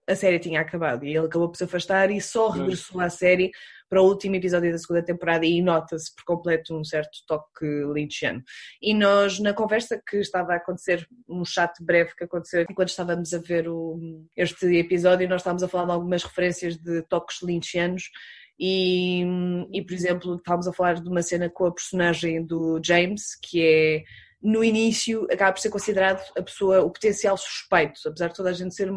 a 0.08 0.14
série 0.14 0.38
tinha 0.38 0.60
acabado 0.60 1.04
e 1.04 1.16
ele 1.16 1.26
acabou 1.26 1.48
por 1.48 1.56
se 1.56 1.64
afastar 1.64 2.10
e 2.10 2.20
só 2.20 2.50
regressou 2.50 3.00
à 3.00 3.08
série 3.08 3.50
para 3.94 4.02
o 4.02 4.08
último 4.08 4.34
episódio 4.34 4.72
da 4.72 4.78
segunda 4.78 5.04
temporada 5.04 5.46
e 5.46 5.62
nota-se 5.62 6.12
por 6.16 6.24
completo 6.24 6.76
um 6.76 6.82
certo 6.82 7.16
toque 7.28 7.64
lynchiano. 7.94 8.42
E 8.82 8.92
nós, 8.92 9.38
na 9.38 9.54
conversa 9.54 10.02
que 10.04 10.16
estava 10.16 10.52
a 10.52 10.56
acontecer, 10.56 11.06
um 11.28 11.44
chat 11.44 11.72
breve 11.80 12.12
que 12.16 12.24
aconteceu 12.24 12.66
enquanto 12.68 12.88
estávamos 12.88 13.32
a 13.32 13.38
ver 13.38 13.68
o, 13.68 14.26
este 14.36 14.66
episódio, 14.78 15.28
nós 15.28 15.42
estávamos 15.42 15.62
a 15.62 15.68
falar 15.68 15.84
de 15.84 15.92
algumas 15.92 16.24
referências 16.24 16.76
de 16.76 17.02
toques 17.02 17.40
lynchianos 17.40 18.10
e, 18.58 19.24
e, 19.72 19.80
por 19.80 19.94
exemplo, 19.94 20.34
estávamos 20.34 20.66
a 20.66 20.72
falar 20.72 20.94
de 20.94 21.08
uma 21.08 21.22
cena 21.22 21.48
com 21.48 21.66
a 21.66 21.72
personagem 21.72 22.44
do 22.44 22.80
James, 22.84 23.38
que 23.40 23.62
é 23.62 24.02
no 24.42 24.64
início 24.64 25.24
acaba 25.30 25.52
por 25.52 25.60
ser 25.60 25.70
considerado 25.70 26.20
a 26.36 26.42
pessoa, 26.42 26.82
o 26.82 26.90
potencial 26.90 27.36
suspeito, 27.36 28.00
apesar 28.04 28.26
de 28.26 28.34
toda 28.34 28.50
a 28.50 28.52
gente 28.52 28.74
ser 28.74 28.90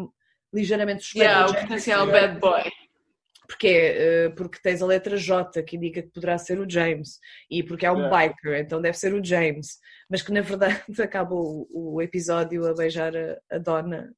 ligeiramente 0.52 1.04
suspeito. 1.04 1.24
Yeah, 1.24 1.50
o 1.52 1.54
potencial 1.54 2.06
bad 2.08 2.40
boy. 2.40 2.64
Porque, 3.48 3.66
eh, 3.66 4.28
porque 4.36 4.58
tens 4.62 4.82
a 4.82 4.86
letra 4.86 5.16
J 5.16 5.62
que 5.62 5.76
indica 5.76 6.02
que 6.02 6.10
poderá 6.10 6.36
ser 6.36 6.60
o 6.60 6.68
James 6.68 7.18
e 7.50 7.62
porque 7.62 7.86
é 7.86 7.90
um 7.90 7.96
Yeah. 7.98 8.28
biker, 8.28 8.60
então 8.60 8.78
deve 8.82 8.98
ser 8.98 9.14
o 9.14 9.24
James, 9.24 9.78
mas 10.10 10.20
que 10.20 10.30
na 10.30 10.42
verdade 10.42 10.82
acaba 11.02 11.34
o, 11.34 11.66
o 11.72 12.02
episódio 12.02 12.66
a 12.66 12.74
beijar 12.74 13.16
a, 13.16 13.38
a 13.50 13.56
Donna 13.58 14.12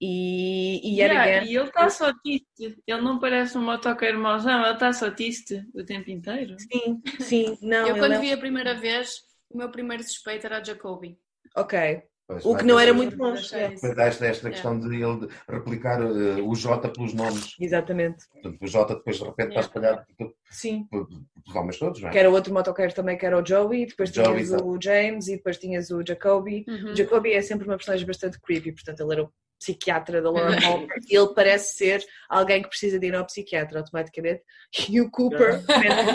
e, 0.00 0.80
e 0.82 0.98
Yeah, 0.98 1.22
again- 1.22 1.48
e 1.52 1.56
ele 1.56 1.68
está 1.68 1.88
só 1.88 2.12
triste. 2.24 2.82
Ele 2.84 3.00
não 3.02 3.20
parece 3.20 3.56
um 3.56 3.62
motoqueiro 3.62 4.18
mauzão, 4.18 4.64
ele 4.64 4.72
está 4.74 4.92
só 4.92 5.10
triste 5.12 5.64
o 5.72 5.84
tempo 5.84 6.10
inteiro. 6.10 6.56
Sim, 6.58 7.00
sim, 7.20 7.56
não. 7.62 7.86
eu 7.86 7.96
quando 7.98 8.14
não- 8.14 8.20
vi 8.20 8.32
a 8.32 8.36
primeira 8.38 8.74
vez, 8.74 9.14
o 9.48 9.58
meu 9.58 9.70
primeiro 9.70 10.02
suspeito 10.02 10.44
era 10.46 10.58
a 10.58 10.64
Jacoby. 10.64 11.16
Ok. 11.56 12.02
Pois, 12.32 12.44
O 12.44 12.56
que 12.56 12.64
não 12.64 12.78
era 12.78 12.92
muito. 12.94 13.22
Achei 13.24 13.58
é. 13.60 13.66
isso. 13.72 13.82
Depois 13.82 13.98
há 13.98 14.02
esta, 14.04 14.26
esta 14.26 14.48
É. 14.48 14.50
questão 14.50 14.78
de 14.78 14.86
ele 15.02 15.28
replicar 15.48 16.00
eh, 16.00 16.40
o 16.42 16.54
J 16.54 16.88
pelos 16.88 17.14
nomes. 17.14 17.56
Exatamente. 17.60 18.26
Portanto, 18.32 18.58
o 18.62 18.66
J 18.66 18.94
depois 18.94 19.16
de 19.18 19.24
repente 19.24 19.48
está 19.48 19.60
Yeah. 19.60 19.66
espalhado 19.66 20.06
por- 20.18 20.34
Sim. 20.50 20.86
por- 20.90 21.06
pelos 21.08 21.56
homens 21.56 21.78
todos, 21.78 22.00
não 22.00 22.08
é? 22.08 22.12
Que 22.12 22.18
era 22.18 22.30
outro 22.30 22.52
motoqueiro 22.52 22.94
também, 22.94 23.16
que 23.18 23.26
era 23.26 23.40
o 23.40 23.46
Joey, 23.46 23.86
depois 23.86 24.10
Joey, 24.10 24.28
tinhas 24.28 24.42
exato. 24.48 24.66
o 24.68 24.78
James 24.80 25.28
e 25.28 25.36
depois 25.36 25.58
tinhas 25.58 25.90
o 25.90 26.02
Jacoby. 26.06 26.64
Uhum. 26.68 26.92
O 26.92 26.96
Jacoby 26.96 27.32
é 27.32 27.42
sempre 27.42 27.66
uma 27.66 27.76
personagem 27.76 28.06
bastante 28.06 28.40
creepy, 28.40 28.72
portanto 28.72 29.00
ele 29.00 29.12
era 29.12 29.24
o 29.24 29.30
psiquiatra 29.62 30.20
da 30.20 30.30
Laura 30.30 30.60
Palmer 30.60 30.88
e 31.08 31.16
ele 31.16 31.34
parece 31.34 31.76
ser 31.76 32.04
alguém 32.28 32.62
que 32.62 32.68
precisa 32.68 32.98
de 32.98 33.06
ir 33.06 33.14
ao 33.14 33.24
psiquiatra 33.24 33.78
automaticamente. 33.78 34.42
E 34.88 35.00
o 35.00 35.10
Cooper, 35.10 35.62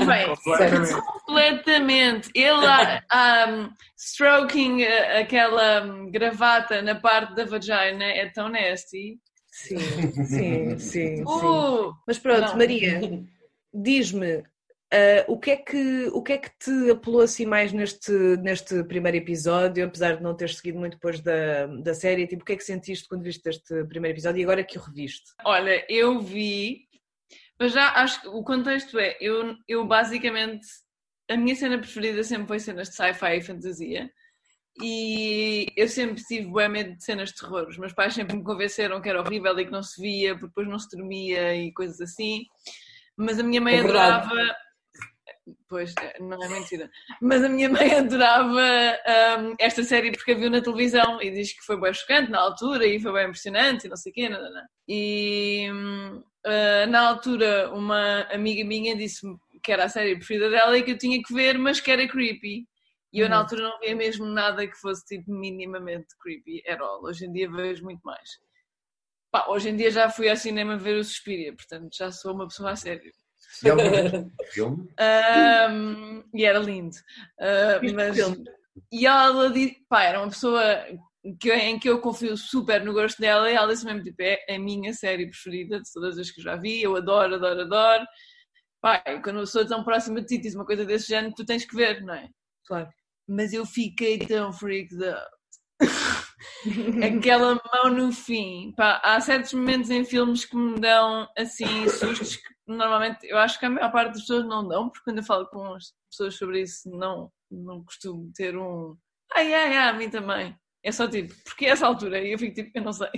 Bem, 0.05 0.35
Completamente. 0.35 1.01
completamente. 1.25 2.31
Ele 2.35 2.65
um, 2.65 3.69
stroking 3.97 4.83
ah, 4.83 5.19
aquela 5.19 6.09
gravata 6.11 6.81
na 6.81 6.95
parte 6.95 7.35
da 7.35 7.45
vagina 7.45 8.03
é 8.03 8.29
tão 8.29 8.49
nasty. 8.49 9.19
sim, 9.51 9.77
sim, 9.77 10.25
sim, 10.25 10.77
sim. 10.79 11.23
Uh, 11.23 11.93
Mas 12.05 12.19
pronto, 12.19 12.41
Não. 12.49 12.57
Maria, 12.57 12.99
diz-me 13.73 14.43
ah, 14.91 15.25
o, 15.27 15.37
que 15.37 15.51
é 15.51 15.57
que, 15.57 16.07
o 16.13 16.21
que 16.21 16.33
é 16.33 16.37
que 16.37 16.49
te 16.57 16.91
apelou 16.91 17.21
assim 17.21 17.45
mais 17.45 17.73
neste, 17.73 18.11
neste 18.41 18.83
primeiro 18.85 19.17
episódio, 19.17 19.85
apesar 19.85 20.17
de 20.17 20.23
não 20.23 20.35
ter 20.35 20.49
seguido 20.49 20.79
muito 20.79 20.93
depois 20.93 21.19
da, 21.19 21.67
da 21.67 21.93
série? 21.93 22.27
Tipo, 22.27 22.43
o 22.43 22.45
que 22.45 22.53
é 22.53 22.55
que 22.55 22.63
sentiste 22.63 23.07
quando 23.07 23.23
viste 23.23 23.47
este 23.47 23.83
primeiro 23.85 24.15
episódio 24.15 24.39
e 24.39 24.43
agora 24.43 24.63
que 24.63 24.77
o 24.77 24.81
reviste? 24.81 25.31
olha, 25.43 25.85
eu 25.89 26.19
vi, 26.19 26.87
mas 27.59 27.73
já 27.73 27.91
acho 27.95 28.21
que 28.21 28.27
o 28.29 28.43
contexto 28.43 28.97
é, 28.97 29.17
eu, 29.19 29.55
eu 29.67 29.85
basicamente, 29.85 30.67
a 31.29 31.35
minha 31.35 31.55
cena 31.55 31.77
preferida 31.77 32.23
sempre 32.23 32.47
foi 32.47 32.59
cenas 32.59 32.89
de 32.89 32.95
sci-fi 32.95 33.37
e 33.37 33.41
fantasia. 33.41 34.11
E 34.79 35.65
eu 35.75 35.87
sempre 35.87 36.23
tive 36.23 36.45
bué 36.45 36.67
medo 36.69 36.95
de 36.95 37.03
cenas 37.03 37.29
de 37.29 37.35
terror. 37.37 37.67
Os 37.67 37.79
meus 37.79 37.93
pais 37.93 38.13
sempre 38.13 38.37
me 38.37 38.43
convenceram 38.43 39.01
que 39.01 39.09
era 39.09 39.19
horrível 39.19 39.57
e 39.59 39.65
que 39.65 39.71
não 39.71 39.81
se 39.81 39.99
via, 39.99 40.33
porque 40.35 40.49
depois 40.49 40.67
não 40.67 40.77
se 40.77 40.95
dormia 40.95 41.55
e 41.55 41.73
coisas 41.73 41.99
assim. 41.99 42.43
Mas 43.17 43.39
a 43.39 43.43
minha 43.43 43.59
mãe 43.59 43.77
É 43.77 43.79
adorava. 43.79 44.29
Pois, 45.69 45.93
é, 46.01 46.19
não 46.19 46.41
é 46.43 46.49
mentira. 46.49 46.89
Mas 47.21 47.43
a 47.43 47.49
minha 47.49 47.69
mãe 47.69 47.91
adorava 47.95 48.59
hum, 49.39 49.55
esta 49.59 49.83
série 49.83 50.11
porque 50.11 50.31
a 50.31 50.35
viu 50.35 50.49
na 50.49 50.61
televisão 50.61 51.21
e 51.21 51.31
diz 51.31 51.53
que 51.53 51.65
foi 51.65 51.79
bem 51.79 51.93
chocante 51.93 52.29
na 52.31 52.39
altura 52.39 52.85
e 52.85 52.99
foi 52.99 53.13
bem 53.13 53.27
impressionante 53.27 53.85
e 53.85 53.89
não 53.89 53.95
sei 53.95 54.11
o 54.11 54.15
quê. 54.15 54.29
Não, 54.29 54.41
não, 54.41 54.53
não. 54.53 54.63
E 54.87 55.69
ah, 56.45 56.85
na 56.87 57.07
altura 57.09 57.71
uma 57.73 58.21
amiga 58.31 58.63
minha 58.65 58.95
disse-me 58.95 59.37
que 59.63 59.71
era 59.71 59.85
a 59.85 59.89
série 59.89 60.15
preferida 60.15 60.49
dela 60.49 60.77
e 60.77 60.83
que 60.83 60.91
eu 60.91 60.97
tinha 60.97 61.21
que 61.21 61.33
ver, 61.33 61.57
mas 61.57 61.79
que 61.79 61.91
era 61.91 62.07
creepy. 62.07 62.65
E 63.13 63.19
eu 63.19 63.29
na 63.29 63.35
Uhum. 63.37 63.41
altura 63.41 63.63
não 63.63 63.79
via 63.79 63.95
mesmo 63.95 64.25
nada 64.25 64.65
que 64.67 64.75
fosse 64.77 65.03
tipo 65.05 65.31
minimamente 65.31 66.07
creepy 66.21 66.61
at 66.69 66.79
all. 66.79 67.03
Hoje 67.03 67.25
em 67.25 67.31
dia 67.33 67.49
vejo 67.49 67.83
muito 67.83 68.01
mais. 68.03 68.29
Pá, 69.31 69.45
hoje 69.49 69.69
em 69.69 69.75
dia 69.75 69.91
já 69.91 70.09
fui 70.09 70.29
ao 70.29 70.37
cinema 70.37 70.77
ver 70.77 70.95
o 70.97 71.03
Suspiria, 71.03 71.53
portanto 71.55 71.89
já 71.95 72.11
sou 72.11 72.33
uma 72.33 72.47
pessoa 72.47 72.71
a 72.71 72.75
sério. 72.75 73.11
E 73.63 73.71
um 73.71 74.31
filme? 74.51 74.89
Ahm, 74.99 76.23
e 76.33 76.45
era 76.45 76.59
lindo. 76.59 76.95
O 77.39 77.93
mas, 77.93 78.17
e 78.91 79.05
ela 79.05 79.49
disse, 79.49 79.85
pá, 79.89 80.03
era 80.03 80.19
uma 80.19 80.29
pessoa 80.29 80.61
que, 81.39 81.51
em 81.53 81.79
que 81.79 81.89
eu 81.89 81.99
confio 81.99 82.37
super 82.37 82.83
no 82.83 82.93
gosto 82.93 83.19
dela 83.19 83.49
e 83.49 83.55
ela 83.55 83.71
disse 83.71 83.85
mesmo, 83.85 84.03
tipo, 84.03 84.21
é 84.21 84.55
a 84.55 84.59
minha 84.59 84.93
série 84.93 85.27
preferida 85.27 85.81
de 85.81 85.91
todas 85.91 86.17
as 86.17 86.29
que 86.31 86.39
eu 86.39 86.43
já 86.43 86.55
vi, 86.55 86.81
eu 86.81 86.95
adoro, 86.95 87.35
adoro, 87.35 87.61
adoro. 87.61 88.05
Pá, 88.81 89.03
e 89.07 89.19
quando 89.21 89.39
eu 89.39 89.47
sou 89.47 89.65
tão 89.65 89.83
próxima 89.83 90.21
de 90.21 90.27
ti, 90.27 90.37
diz 90.37 90.55
uma 90.55 90.65
coisa 90.65 90.85
desse 90.85 91.07
género, 91.07 91.33
tu 91.35 91.45
tens 91.45 91.65
que 91.65 91.75
ver, 91.75 92.01
não 92.01 92.13
é? 92.13 92.29
Claro. 92.65 92.89
Mas 93.27 93.51
eu 93.51 93.65
fiquei 93.65 94.19
tão 94.19 94.53
freaked 94.53 95.03
out. 95.03 95.27
Aquela 97.03 97.59
mão 97.73 97.93
no 97.93 98.11
fim. 98.11 98.73
Pá, 98.75 99.01
há 99.03 99.19
certos 99.19 99.53
momentos 99.53 99.89
em 99.89 100.05
filmes 100.05 100.45
que 100.45 100.55
me 100.55 100.79
dão 100.79 101.27
assim 101.37 101.87
sustos 101.89 102.35
que 102.35 102.47
normalmente 102.67 103.25
eu 103.27 103.37
acho 103.37 103.59
que 103.59 103.65
a 103.65 103.69
maior 103.69 103.91
parte 103.91 104.13
das 104.13 104.21
pessoas 104.21 104.45
não 104.45 104.67
dão, 104.67 104.89
porque 104.89 105.03
quando 105.03 105.17
eu 105.19 105.23
falo 105.23 105.47
com 105.47 105.73
as 105.73 105.93
pessoas 106.09 106.35
sobre 106.35 106.61
isso 106.61 106.89
não, 106.89 107.31
não 107.49 107.83
costumo 107.83 108.31
ter 108.35 108.57
um 108.57 108.95
ai 109.35 109.53
ai 109.53 109.77
ai, 109.77 109.89
a 109.89 109.93
mim 109.93 110.09
também. 110.09 110.55
É 110.83 110.91
só 110.91 111.07
tipo, 111.07 111.33
porque 111.43 111.65
é 111.65 111.69
essa 111.69 111.87
altura? 111.87 112.21
E 112.21 112.31
eu 112.31 112.39
fico 112.39 112.53
tipo, 112.53 112.71
eu 112.73 112.83
não 112.83 112.93
sei. 112.93 113.09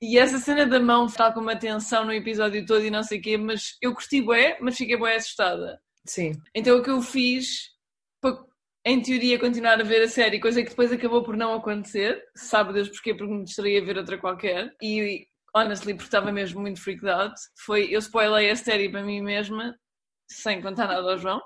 E 0.00 0.16
essa 0.16 0.38
cena 0.38 0.64
da 0.64 0.78
mão 0.78 1.06
está 1.06 1.32
com 1.32 1.40
uma 1.40 1.56
tensão 1.56 2.04
no 2.04 2.12
episódio 2.12 2.64
todo 2.64 2.84
e 2.84 2.90
não 2.90 3.02
sei 3.02 3.18
o 3.18 3.22
quê, 3.22 3.36
mas 3.36 3.76
eu 3.82 3.92
curti 3.92 4.22
bué, 4.22 4.56
mas 4.60 4.76
fiquei 4.76 4.96
bué 4.96 5.16
assustada. 5.16 5.80
Sim. 6.06 6.32
Então 6.54 6.78
o 6.78 6.82
que 6.82 6.90
eu 6.90 7.02
fiz 7.02 7.70
em 8.84 9.02
teoria, 9.02 9.38
continuar 9.38 9.80
a 9.80 9.84
ver 9.84 10.02
a 10.02 10.08
série, 10.08 10.40
coisa 10.40 10.62
que 10.62 10.70
depois 10.70 10.92
acabou 10.92 11.22
por 11.22 11.36
não 11.36 11.54
acontecer. 11.54 12.22
Sabe 12.34 12.72
Deus 12.72 12.88
porquê, 12.88 13.14
porque 13.14 13.32
me 13.32 13.44
distraía 13.44 13.80
a 13.80 13.84
ver 13.84 13.98
outra 13.98 14.18
qualquer. 14.18 14.72
E, 14.82 15.26
honestly, 15.54 15.94
porque 15.94 16.08
estava 16.08 16.32
mesmo 16.32 16.60
muito 16.60 16.80
freaked 16.80 17.08
out. 17.08 17.34
Foi, 17.64 17.88
eu 17.90 18.00
spoilei 18.00 18.50
a 18.50 18.56
série 18.56 18.88
para 18.88 19.02
mim 19.02 19.20
mesma, 19.20 19.74
sem 20.30 20.62
contar 20.62 20.86
nada 20.86 21.10
ao 21.10 21.18
João. 21.18 21.40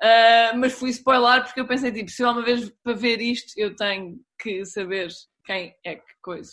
Ah, 0.00 0.52
mas 0.56 0.72
fui 0.72 0.90
spoiler 0.90 1.42
porque 1.44 1.60
eu 1.60 1.66
pensei, 1.66 1.90
tipo, 1.92 2.10
se 2.10 2.22
eu 2.22 2.30
uma 2.30 2.44
vez 2.44 2.70
para 2.82 2.94
ver 2.94 3.20
isto, 3.20 3.52
eu 3.56 3.74
tenho 3.74 4.16
que 4.38 4.64
saber 4.64 5.08
quem 5.44 5.74
é 5.84 5.96
que 5.96 6.14
coisa. 6.22 6.52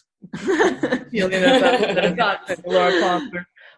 E 1.12 1.20
ele 1.20 1.36
ainda 1.36 1.56
está 1.56 2.42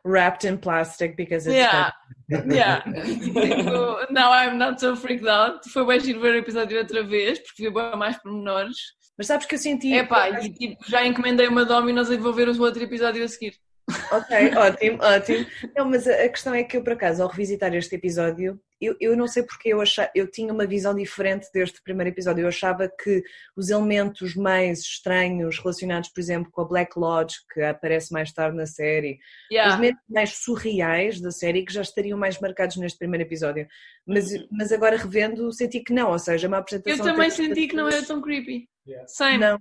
wrapped 0.08 0.46
in 0.46 0.58
plastic 0.58 1.16
because 1.16 1.46
it's 1.46 1.56
Yeah. 1.56 1.92
Yeah. 2.30 2.82
tipo, 2.84 4.12
now 4.12 4.32
I'm 4.32 4.58
not 4.58 4.80
so 4.80 4.96
freaked 4.96 5.28
out. 5.28 5.70
Foi 5.70 5.86
bem 5.86 6.00
giro 6.00 6.20
ver 6.20 6.36
o 6.36 6.38
episódio 6.38 6.78
outra 6.78 7.04
vez, 7.04 7.40
porque 7.40 7.64
vi 7.64 7.74
bem 7.74 7.96
mais 7.96 8.18
pormenores. 8.18 8.78
Mas 9.18 9.28
sabes 9.28 9.46
que 9.46 9.56
eu 9.56 9.60
senti. 9.60 9.94
Epá, 9.94 10.30
e 10.42 10.54
tipo, 10.54 10.78
já 10.88 11.06
encomendei 11.06 11.48
uma 11.48 11.66
Dominos 11.66 12.10
e 12.10 12.18
vou 12.18 12.34
ver 12.34 12.50
o 12.50 12.62
outro 12.62 12.84
episódio 12.84 13.24
a 13.24 13.28
seguir. 13.28 13.56
Ok, 14.12 14.56
ótimo, 14.56 15.00
ótimo. 15.02 15.46
Não, 15.76 15.90
mas 15.90 16.08
a 16.08 16.30
questão 16.30 16.54
é 16.54 16.64
que 16.64 16.78
eu, 16.78 16.84
por 16.84 16.94
acaso, 16.94 17.24
ao 17.24 17.30
revisitar 17.30 17.74
este 17.74 17.96
episódio, 17.96 18.60
eu, 18.80 18.96
eu 19.00 19.18
não 19.18 19.28
sei 19.28 19.44
porque 19.44 19.70
eu, 19.70 19.82
achava, 19.82 20.10
eu 20.14 20.30
tinha 20.30 20.54
uma 20.54 20.66
visão 20.66 20.94
diferente 20.94 21.48
deste 21.54 21.82
primeiro 21.82 22.10
episódio. 22.12 22.44
Eu 22.44 22.48
achava 22.48 22.88
que 22.88 23.24
os 23.56 23.70
elementos 23.70 24.36
mais 24.36 24.80
estranhos 24.80 25.58
relacionados, 25.60 26.10
por 26.10 26.20
exemplo, 26.20 26.52
com 26.52 26.62
a 26.62 26.66
Black 26.66 26.98
Lodge, 26.98 27.36
que 27.54 27.62
aparece 27.62 28.12
mais 28.14 28.32
tarde 28.32 28.56
na 28.58 28.66
série, 28.66 29.18
Yeah. 29.52 29.74
os 29.74 29.80
elementos 29.80 30.04
mais 30.10 30.30
surreais 30.38 31.20
da 31.22 31.32
série 31.32 31.64
que 31.66 31.74
já 31.74 31.82
estariam 31.82 32.18
mais 32.18 32.40
marcados 32.40 32.78
neste 32.78 32.98
primeiro 33.00 33.24
episódio. 33.28 33.68
Mas, 34.06 34.28
mas 34.52 34.72
agora 34.72 34.98
revendo, 34.98 35.52
senti 35.52 35.80
que 35.82 35.94
não, 35.94 36.12
ou 36.12 36.20
seja, 36.20 36.48
uma 36.48 36.58
Eu 36.58 36.62
apresentação. 36.62 37.06
também 37.06 37.28
até- 37.28 37.36
senti 37.36 37.68
que 37.68 37.76
não 37.76 37.88
era 37.88 38.06
tão 38.06 38.22
creepy. 38.22 38.68
Same. 39.08 39.38
Não. 39.40 39.60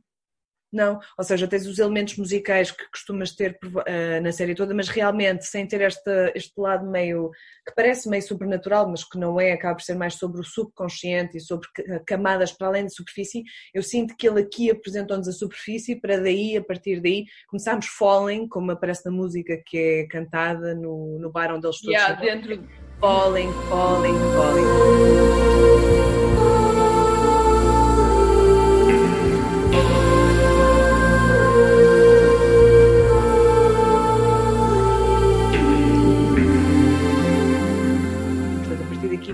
Não, 0.72 0.98
ou 1.16 1.24
seja, 1.24 1.46
tens 1.46 1.66
os 1.66 1.78
elementos 1.78 2.16
musicais 2.16 2.70
que 2.70 2.90
costumas 2.90 3.30
ter 3.32 3.58
eh, 3.86 4.20
na 4.20 4.32
série 4.32 4.54
toda, 4.54 4.74
mas 4.74 4.88
realmente 4.88 5.44
sem 5.46 5.66
ter 5.66 5.80
esta, 5.80 6.32
este 6.34 6.52
lado 6.60 6.90
meio 6.90 7.30
que 7.66 7.72
parece 7.74 8.08
meio 8.08 8.22
sobrenatural, 8.22 8.88
mas 8.88 9.04
que 9.04 9.18
não 9.18 9.40
é, 9.40 9.52
acaba 9.52 9.76
por 9.76 9.82
ser 9.82 9.94
mais 9.94 10.14
sobre 10.14 10.40
o 10.40 10.44
subconsciente 10.44 11.36
e 11.36 11.40
sobre 11.40 11.68
ca- 11.72 12.00
camadas 12.06 12.52
para 12.52 12.66
além 12.66 12.82
da 12.82 12.90
superfície. 12.90 13.44
Eu 13.72 13.82
sinto 13.82 14.16
que 14.16 14.28
ele 14.28 14.40
aqui 14.40 14.70
apresentou-nos 14.70 15.28
a 15.28 15.32
superfície 15.32 16.00
para 16.00 16.18
daí, 16.18 16.56
a 16.56 16.64
partir 16.64 17.00
daí, 17.00 17.24
começarmos 17.48 17.86
Falling, 17.86 18.48
como 18.48 18.72
aparece 18.72 19.04
na 19.06 19.12
música 19.12 19.56
que 19.64 19.78
é 19.78 20.06
cantada 20.08 20.74
no, 20.74 21.18
no 21.18 21.30
bar 21.30 21.54
onde 21.54 21.66
eles 21.66 21.80
todos 21.80 21.92
Yeah, 21.92 22.20
dentro. 22.20 22.62
Falling, 23.00 23.52
falling, 23.68 24.14
falling. 24.34 26.25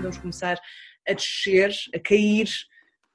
Vamos 0.03 0.17
começar 0.17 0.59
a 1.07 1.13
descer, 1.13 1.71
a 1.95 1.99
cair 1.99 2.47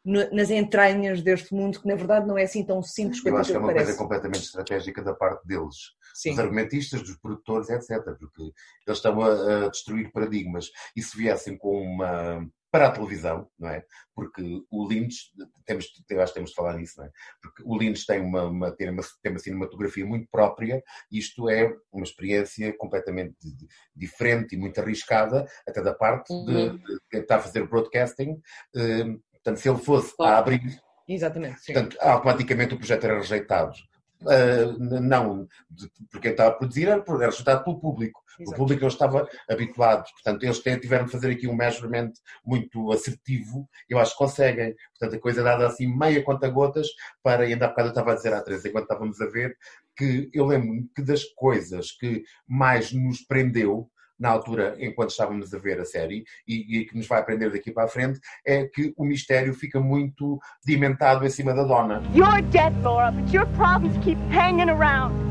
no- 0.04 0.30
nas 0.30 0.50
entranhas 0.50 1.22
deste 1.22 1.52
mundo, 1.54 1.80
que 1.80 1.86
na 1.88 1.94
verdade 1.94 2.26
não 2.26 2.36
é 2.38 2.42
assim 2.44 2.64
tão 2.64 2.82
simples 2.82 3.18
Eu 3.18 3.24
quanto 3.32 3.40
acho 3.40 3.50
que 3.50 3.56
é 3.56 3.58
uma 3.60 3.68
que 3.68 3.74
coisa 3.74 3.84
parece. 3.86 3.98
completamente 4.02 4.42
estratégica 4.44 5.02
da 5.02 5.14
parte 5.14 5.46
deles, 5.46 5.76
Sim. 6.14 6.30
dos 6.30 6.38
argumentistas, 6.38 7.02
dos 7.02 7.16
produtores, 7.18 7.68
etc. 7.68 8.02
Porque 8.18 8.42
eles 8.86 8.98
estão 8.98 9.20
a, 9.20 9.66
a 9.66 9.68
destruir 9.68 10.10
paradigmas. 10.12 10.70
E 10.96 11.02
se 11.02 11.16
viessem 11.16 11.56
com 11.58 11.80
uma, 11.82 12.46
para 12.70 12.88
a 12.88 12.90
televisão, 12.92 13.48
não 13.58 13.68
é? 13.70 13.84
Porque 14.14 14.62
o 14.70 14.86
Lynch, 14.86 15.30
temos, 15.64 15.86
eu 16.10 16.20
acho 16.22 16.32
que 16.32 16.34
temos 16.38 16.50
de 16.50 16.56
falar 16.56 16.74
nisso, 16.76 16.94
não 16.98 17.06
é? 17.06 17.10
Porque 17.42 17.62
o 17.64 17.76
Lynch 17.76 18.04
tem 18.06 18.20
uma, 18.20 18.44
uma, 18.44 18.70
tem 18.70 18.90
uma, 18.90 19.02
tem 19.22 19.32
uma 19.32 19.38
cinematografia 19.38 20.04
muito 20.04 20.28
própria, 20.30 20.82
isto 21.10 21.48
é 21.48 21.74
uma 21.92 22.04
experiência 22.04 22.74
completamente 22.76 23.36
diferente 23.94 24.54
e 24.54 24.58
muito 24.58 24.80
arriscada, 24.80 25.46
até 25.66 25.82
da 25.82 25.94
parte 25.94 26.28
de, 26.44 26.52
Uhum. 26.52 26.76
de 26.78 26.98
tentar 27.10 27.38
fazer 27.40 27.66
broadcasting. 27.66 28.40
eh, 28.76 29.04
Portanto, 29.32 29.60
se 29.60 29.68
ele 29.68 29.78
fosse 29.78 30.14
a 30.20 30.38
abrir 30.38 30.60
Exatamente, 31.08 31.60
sim. 31.60 31.72
Portanto, 31.72 31.96
automaticamente 32.00 32.74
o 32.74 32.76
projeto 32.76 33.04
era 33.04 33.14
rejeitado. 33.16 33.72
N- 34.20 35.00
não 35.00 35.46
de- 35.70 35.90
por 36.10 36.20
quem 36.20 36.32
estava 36.32 36.50
a 36.50 36.54
produzir, 36.54 36.88
era 36.88 37.02
era 37.06 37.26
rejeitado 37.26 37.64
pelo 37.64 37.78
público. 37.78 38.20
O 38.38 38.42
Exato. 38.42 38.56
público 38.56 38.80
não 38.82 38.88
estava 38.88 39.28
habituado. 39.48 40.04
Portanto, 40.12 40.42
eles 40.44 40.58
tiveram 40.60 41.06
de 41.06 41.12
fazer 41.12 41.30
aqui 41.30 41.48
um 41.48 41.54
measurement 41.56 42.12
muito 42.44 42.92
assertivo. 42.92 43.68
Eu 43.88 43.98
acho 43.98 44.12
que 44.12 44.18
conseguem. 44.18 44.74
Portanto, 44.98 45.16
a 45.18 45.20
coisa 45.22 45.42
dada 45.42 45.66
assim 45.66 45.86
meia 45.86 46.22
conta 46.22 46.48
gotas 46.48 46.88
para, 47.22 47.44
ainda 47.44 47.66
há 47.66 47.68
bocado 47.68 47.88
eu 47.88 47.92
estava 47.92 48.12
a 48.12 48.14
dizer 48.14 48.32
à 48.32 48.40
Teresa, 48.42 48.68
enquanto 48.68 48.84
estávamos 48.84 49.20
a 49.20 49.26
ver, 49.26 49.56
que 49.96 50.30
eu 50.32 50.46
lembro-me 50.46 50.88
que 50.94 51.02
das 51.02 51.24
coisas 51.34 51.90
que 51.92 52.22
mais 52.46 52.92
nos 52.92 53.20
prendeu 53.22 53.90
na 54.18 54.30
altura, 54.30 54.76
enquanto 54.80 55.10
estávamos 55.10 55.54
a 55.54 55.58
ver 55.58 55.80
a 55.80 55.84
série, 55.84 56.24
e, 56.46 56.78
e 56.78 56.84
que 56.84 56.96
nos 56.96 57.06
vai 57.06 57.20
aprender 57.20 57.50
daqui 57.50 57.70
para 57.70 57.84
a 57.84 57.88
frente, 57.88 58.20
é 58.44 58.64
que 58.64 58.92
o 58.96 59.04
mistério 59.04 59.54
fica 59.54 59.80
muito 59.80 60.38
dimentado 60.64 61.24
em 61.24 61.30
cima 61.30 61.54
da 61.54 61.62
dona. 61.62 62.02
You're 62.14 62.42
dead, 62.50 62.74
Laura, 62.82 63.12
but 63.12 63.32
your 63.32 63.46
problems 63.56 63.96
keep 64.04 64.18
hanging 64.30 64.70
around. 64.70 65.28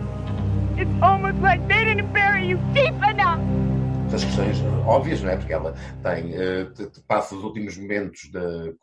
It's 0.80 0.92
almost 1.02 1.42
like 1.42 1.60
they 1.68 1.86
didn't 1.86 2.14
bury 2.14 2.46
you 2.46 2.58
deep 2.74 2.94
enough. 3.04 3.17
Das 4.18 4.26
questões 4.26 4.58
óbvias, 4.88 5.22
não 5.22 5.30
é? 5.30 5.38
Porque 5.38 5.54
ela 5.54 5.74
tem, 6.02 6.34
eh, 6.36 6.66
passa 7.08 7.36
os 7.36 7.44
últimos 7.44 7.78
momentos 7.78 8.22
de- 8.32 8.76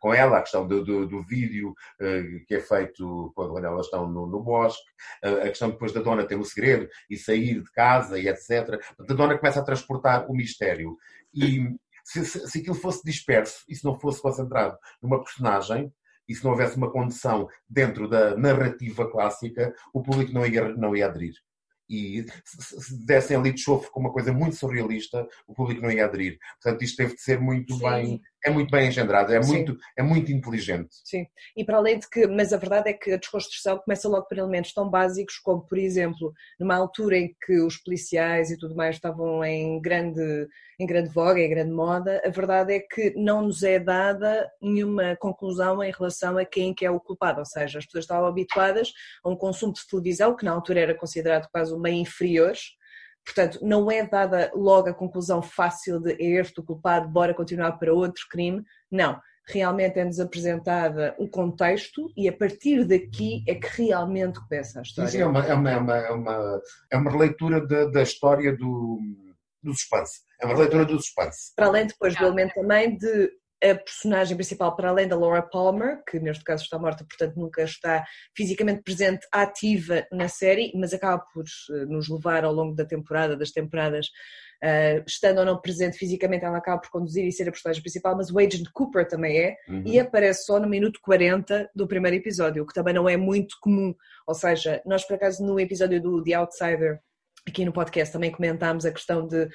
com, 0.00 0.12
ela, 0.12 0.38
a 0.38 0.40
questão 0.40 0.66
do, 0.66 0.84
do- 0.84 1.06
do 1.06 1.22
vídeo 1.22 1.72
eh, 2.00 2.22
que 2.48 2.56
é 2.56 2.60
feito 2.60 3.30
quando 3.36 3.64
elas 3.64 3.86
estão 3.86 4.08
no, 4.10 4.26
no 4.26 4.42
bosque, 4.42 4.82
eh, 5.22 5.42
a 5.44 5.48
questão 5.48 5.70
depois 5.70 5.92
da 5.92 6.02
dona 6.02 6.26
ter 6.26 6.34
o 6.34 6.44
segredo 6.44 6.88
e 7.08 7.16
sair 7.16 7.62
de 7.62 7.70
casa 7.70 8.18
e 8.18 8.26
etc. 8.26 8.80
A 8.98 9.14
dona 9.14 9.38
começa 9.38 9.60
a 9.60 9.64
transportar 9.64 10.28
o 10.28 10.34
mistério. 10.34 10.96
E 11.32 11.68
se, 12.04 12.24
se, 12.26 12.48
se 12.50 12.58
aquilo 12.58 12.74
fosse 12.74 13.00
disperso 13.04 13.62
e 13.68 13.76
se 13.76 13.84
não 13.84 13.94
fosse 13.94 14.20
concentrado 14.20 14.76
numa 15.00 15.22
personagem, 15.22 15.92
e 16.28 16.34
se 16.34 16.42
não 16.42 16.50
houvesse 16.50 16.76
uma 16.76 16.90
condição 16.90 17.46
dentro 17.68 18.08
da 18.08 18.36
narrativa 18.36 19.08
clássica, 19.08 19.72
o 19.92 20.02
público 20.02 20.32
não 20.32 20.44
ia, 20.44 20.68
não 20.70 20.96
ia 20.96 21.06
aderir 21.06 21.34
e 21.88 22.24
se, 22.44 22.80
se 22.80 23.06
dessem 23.06 23.36
ali 23.36 23.52
de 23.52 23.60
chofre 23.60 23.90
com 23.90 24.00
uma 24.00 24.12
coisa 24.12 24.32
muito 24.32 24.56
surrealista, 24.56 25.26
o 25.46 25.54
público 25.54 25.82
não 25.82 25.90
ia 25.90 26.04
aderir. 26.04 26.38
Portanto, 26.60 26.82
isto 26.82 26.96
teve 26.96 27.14
de 27.14 27.20
ser 27.20 27.40
muito 27.40 27.74
Sim. 27.74 27.82
bem, 27.82 28.22
é 28.44 28.50
muito 28.50 28.70
bem 28.70 28.88
engendrado, 28.88 29.32
é 29.32 29.42
Sim. 29.42 29.52
muito, 29.52 29.78
é 29.96 30.02
muito 30.02 30.30
inteligente. 30.30 30.88
Sim, 31.04 31.26
e 31.56 31.64
para 31.64 31.78
além 31.78 31.98
de 31.98 32.08
que, 32.08 32.26
mas 32.26 32.52
a 32.52 32.58
verdade 32.58 32.90
é 32.90 32.92
que 32.92 33.12
a 33.12 33.16
desconstrução 33.16 33.78
começa 33.78 34.08
logo 34.08 34.26
por 34.26 34.36
elementos 34.36 34.72
tão 34.72 34.88
básicos 34.90 35.38
como, 35.38 35.66
por 35.66 35.78
exemplo, 35.78 36.32
numa 36.60 36.76
altura 36.76 37.16
em 37.16 37.34
que 37.44 37.60
os 37.60 37.78
policiais 37.78 38.50
e 38.50 38.58
tudo 38.58 38.76
mais 38.76 38.96
estavam 38.96 39.42
em 39.44 39.80
grande, 39.80 40.46
em 40.78 40.86
grande 40.86 41.08
voga, 41.08 41.40
em 41.40 41.48
grande 41.48 41.72
moda, 41.72 42.20
a 42.24 42.28
verdade 42.28 42.74
é 42.74 42.80
que 42.80 43.14
não 43.16 43.42
nos 43.42 43.62
é 43.62 43.78
dada 43.78 44.50
nenhuma 44.60 45.16
conclusão 45.16 45.82
em 45.82 45.90
relação 45.90 46.36
a 46.36 46.44
quem 46.44 46.74
que 46.74 46.84
é 46.84 46.90
o 46.90 47.00
culpado, 47.00 47.38
ou 47.38 47.46
seja, 47.46 47.78
as 47.78 47.86
pessoas 47.86 48.04
estavam 48.04 48.28
habituadas 48.28 48.92
a 49.24 49.30
um 49.30 49.36
consumo 49.36 49.72
de 49.72 49.86
televisão 49.88 50.36
que 50.36 50.44
na 50.44 50.52
altura 50.52 50.80
era 50.80 50.94
considerado 50.94 51.48
quase 51.50 51.74
um 51.74 51.80
meio 51.80 51.96
inferior, 51.96 52.54
Portanto, 53.24 53.58
não 53.62 53.90
é 53.90 54.06
dada 54.06 54.50
logo 54.54 54.88
a 54.88 54.94
conclusão 54.94 55.40
fácil 55.40 55.98
de 56.00 56.12
é 56.12 56.40
este 56.40 56.60
o 56.60 56.62
culpado, 56.62 57.08
bora 57.08 57.34
continuar 57.34 57.72
para 57.72 57.92
outro 57.92 58.24
crime. 58.30 58.62
Não. 58.90 59.18
Realmente 59.46 59.98
é-nos 59.98 60.20
apresentada 60.20 61.14
o 61.18 61.28
contexto 61.28 62.10
e 62.16 62.28
a 62.28 62.32
partir 62.32 62.84
daqui 62.84 63.44
é 63.46 63.54
que 63.54 63.82
realmente 63.82 64.40
começa 64.40 64.78
a 64.78 64.82
história. 64.82 65.10
sim, 65.10 65.20
é, 65.20 65.26
uma, 65.26 65.44
é, 65.44 65.54
uma, 65.54 65.70
é, 65.70 65.76
uma, 65.76 65.96
é, 65.96 66.10
uma, 66.10 66.62
é 66.92 66.96
uma 66.96 67.10
releitura 67.10 67.66
da, 67.66 67.86
da 67.86 68.02
história 68.02 68.56
do, 68.56 69.00
do 69.62 69.74
suspense. 69.74 70.20
É 70.40 70.46
uma 70.46 70.54
releitura 70.54 70.84
do 70.84 70.96
suspense. 70.96 71.54
Para 71.54 71.66
além 71.66 71.86
depois 71.86 72.14
do 72.16 72.24
elemento 72.24 72.54
também 72.54 72.96
de 72.96 73.30
a 73.70 73.74
personagem 73.74 74.36
principal, 74.36 74.76
para 74.76 74.90
além 74.90 75.08
da 75.08 75.16
Laura 75.16 75.42
Palmer, 75.42 76.02
que 76.08 76.18
neste 76.20 76.44
caso 76.44 76.64
está 76.64 76.78
morta, 76.78 77.04
portanto 77.04 77.36
nunca 77.36 77.62
está 77.62 78.04
fisicamente 78.36 78.82
presente, 78.82 79.26
ativa 79.32 80.06
na 80.12 80.28
série, 80.28 80.72
mas 80.74 80.92
acaba 80.92 81.24
por 81.32 81.44
eh, 81.44 81.84
nos 81.86 82.08
levar 82.08 82.44
ao 82.44 82.52
longo 82.52 82.74
da 82.74 82.84
temporada, 82.84 83.36
das 83.36 83.50
temporadas, 83.50 84.08
eh, 84.62 85.02
estando 85.06 85.38
ou 85.38 85.44
não 85.44 85.60
presente 85.60 85.96
fisicamente, 85.98 86.44
ela 86.44 86.58
acaba 86.58 86.80
por 86.80 86.90
conduzir 86.90 87.24
e 87.26 87.32
ser 87.32 87.48
a 87.48 87.52
personagem 87.52 87.82
principal, 87.82 88.16
mas 88.16 88.30
o 88.30 88.38
Agent 88.38 88.68
Cooper 88.72 89.06
também 89.08 89.38
é, 89.38 89.56
Uhum. 89.68 89.82
e 89.86 89.98
aparece 89.98 90.44
só 90.44 90.58
no 90.60 90.68
minuto 90.68 91.00
40 91.02 91.70
do 91.74 91.86
primeiro 91.86 92.16
episódio, 92.16 92.62
o 92.62 92.66
que 92.66 92.74
também 92.74 92.94
não 92.94 93.08
é 93.08 93.16
muito 93.16 93.56
comum. 93.60 93.94
Ou 94.26 94.34
seja, 94.34 94.82
nós 94.86 95.04
por 95.06 95.14
acaso 95.14 95.44
no 95.44 95.58
episódio 95.60 96.00
do 96.00 96.22
The 96.22 96.34
Outsider, 96.34 97.00
aqui 97.46 97.64
no 97.64 97.72
podcast, 97.72 98.12
também 98.12 98.30
comentámos 98.30 98.86
a 98.86 98.92
questão 98.92 99.26
de 99.26 99.44
uh, 99.44 99.48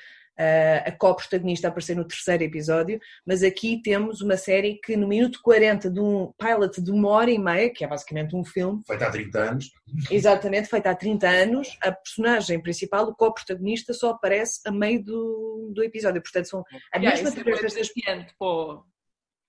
a 0.85 0.91
co-protagonista 0.91 1.67
aparecer 1.67 1.95
no 1.95 2.05
terceiro 2.05 2.43
episódio, 2.43 2.99
mas 3.25 3.43
aqui 3.43 3.81
temos 3.81 4.21
uma 4.21 4.37
série 4.37 4.75
que 4.83 4.95
no 4.95 5.07
minuto 5.07 5.39
40 5.43 5.89
de 5.89 5.99
um 5.99 6.31
pilot 6.37 6.81
de 6.81 6.91
uma 6.91 7.09
hora 7.09 7.29
e 7.31 7.37
meia, 7.37 7.69
que 7.73 7.83
é 7.83 7.87
basicamente 7.87 8.35
um 8.35 8.43
filme, 8.45 8.81
Feito 8.87 9.03
há 9.03 9.09
30 9.11 9.39
anos. 9.39 9.71
exatamente 10.09 10.69
feita 10.69 10.89
há 10.89 10.95
30 10.95 11.27
anos, 11.27 11.77
a 11.81 11.91
personagem 11.91 12.61
principal, 12.61 13.05
o 13.07 13.15
co-protagonista, 13.15 13.93
só 13.93 14.11
aparece 14.11 14.59
a 14.65 14.71
meio 14.71 15.03
do, 15.03 15.71
do 15.73 15.83
episódio. 15.83 16.21
Portanto, 16.21 16.47
são 16.47 16.63
a 16.93 16.97
Yeah, 16.97 17.09
mesma 17.21 17.29
isso 17.29 17.39
é 17.39 17.43
bué 17.43 17.57
três 17.57 17.73
vezes 17.73 17.93
desafiante 17.93 18.33
para 18.37 18.47
o- 18.47 18.83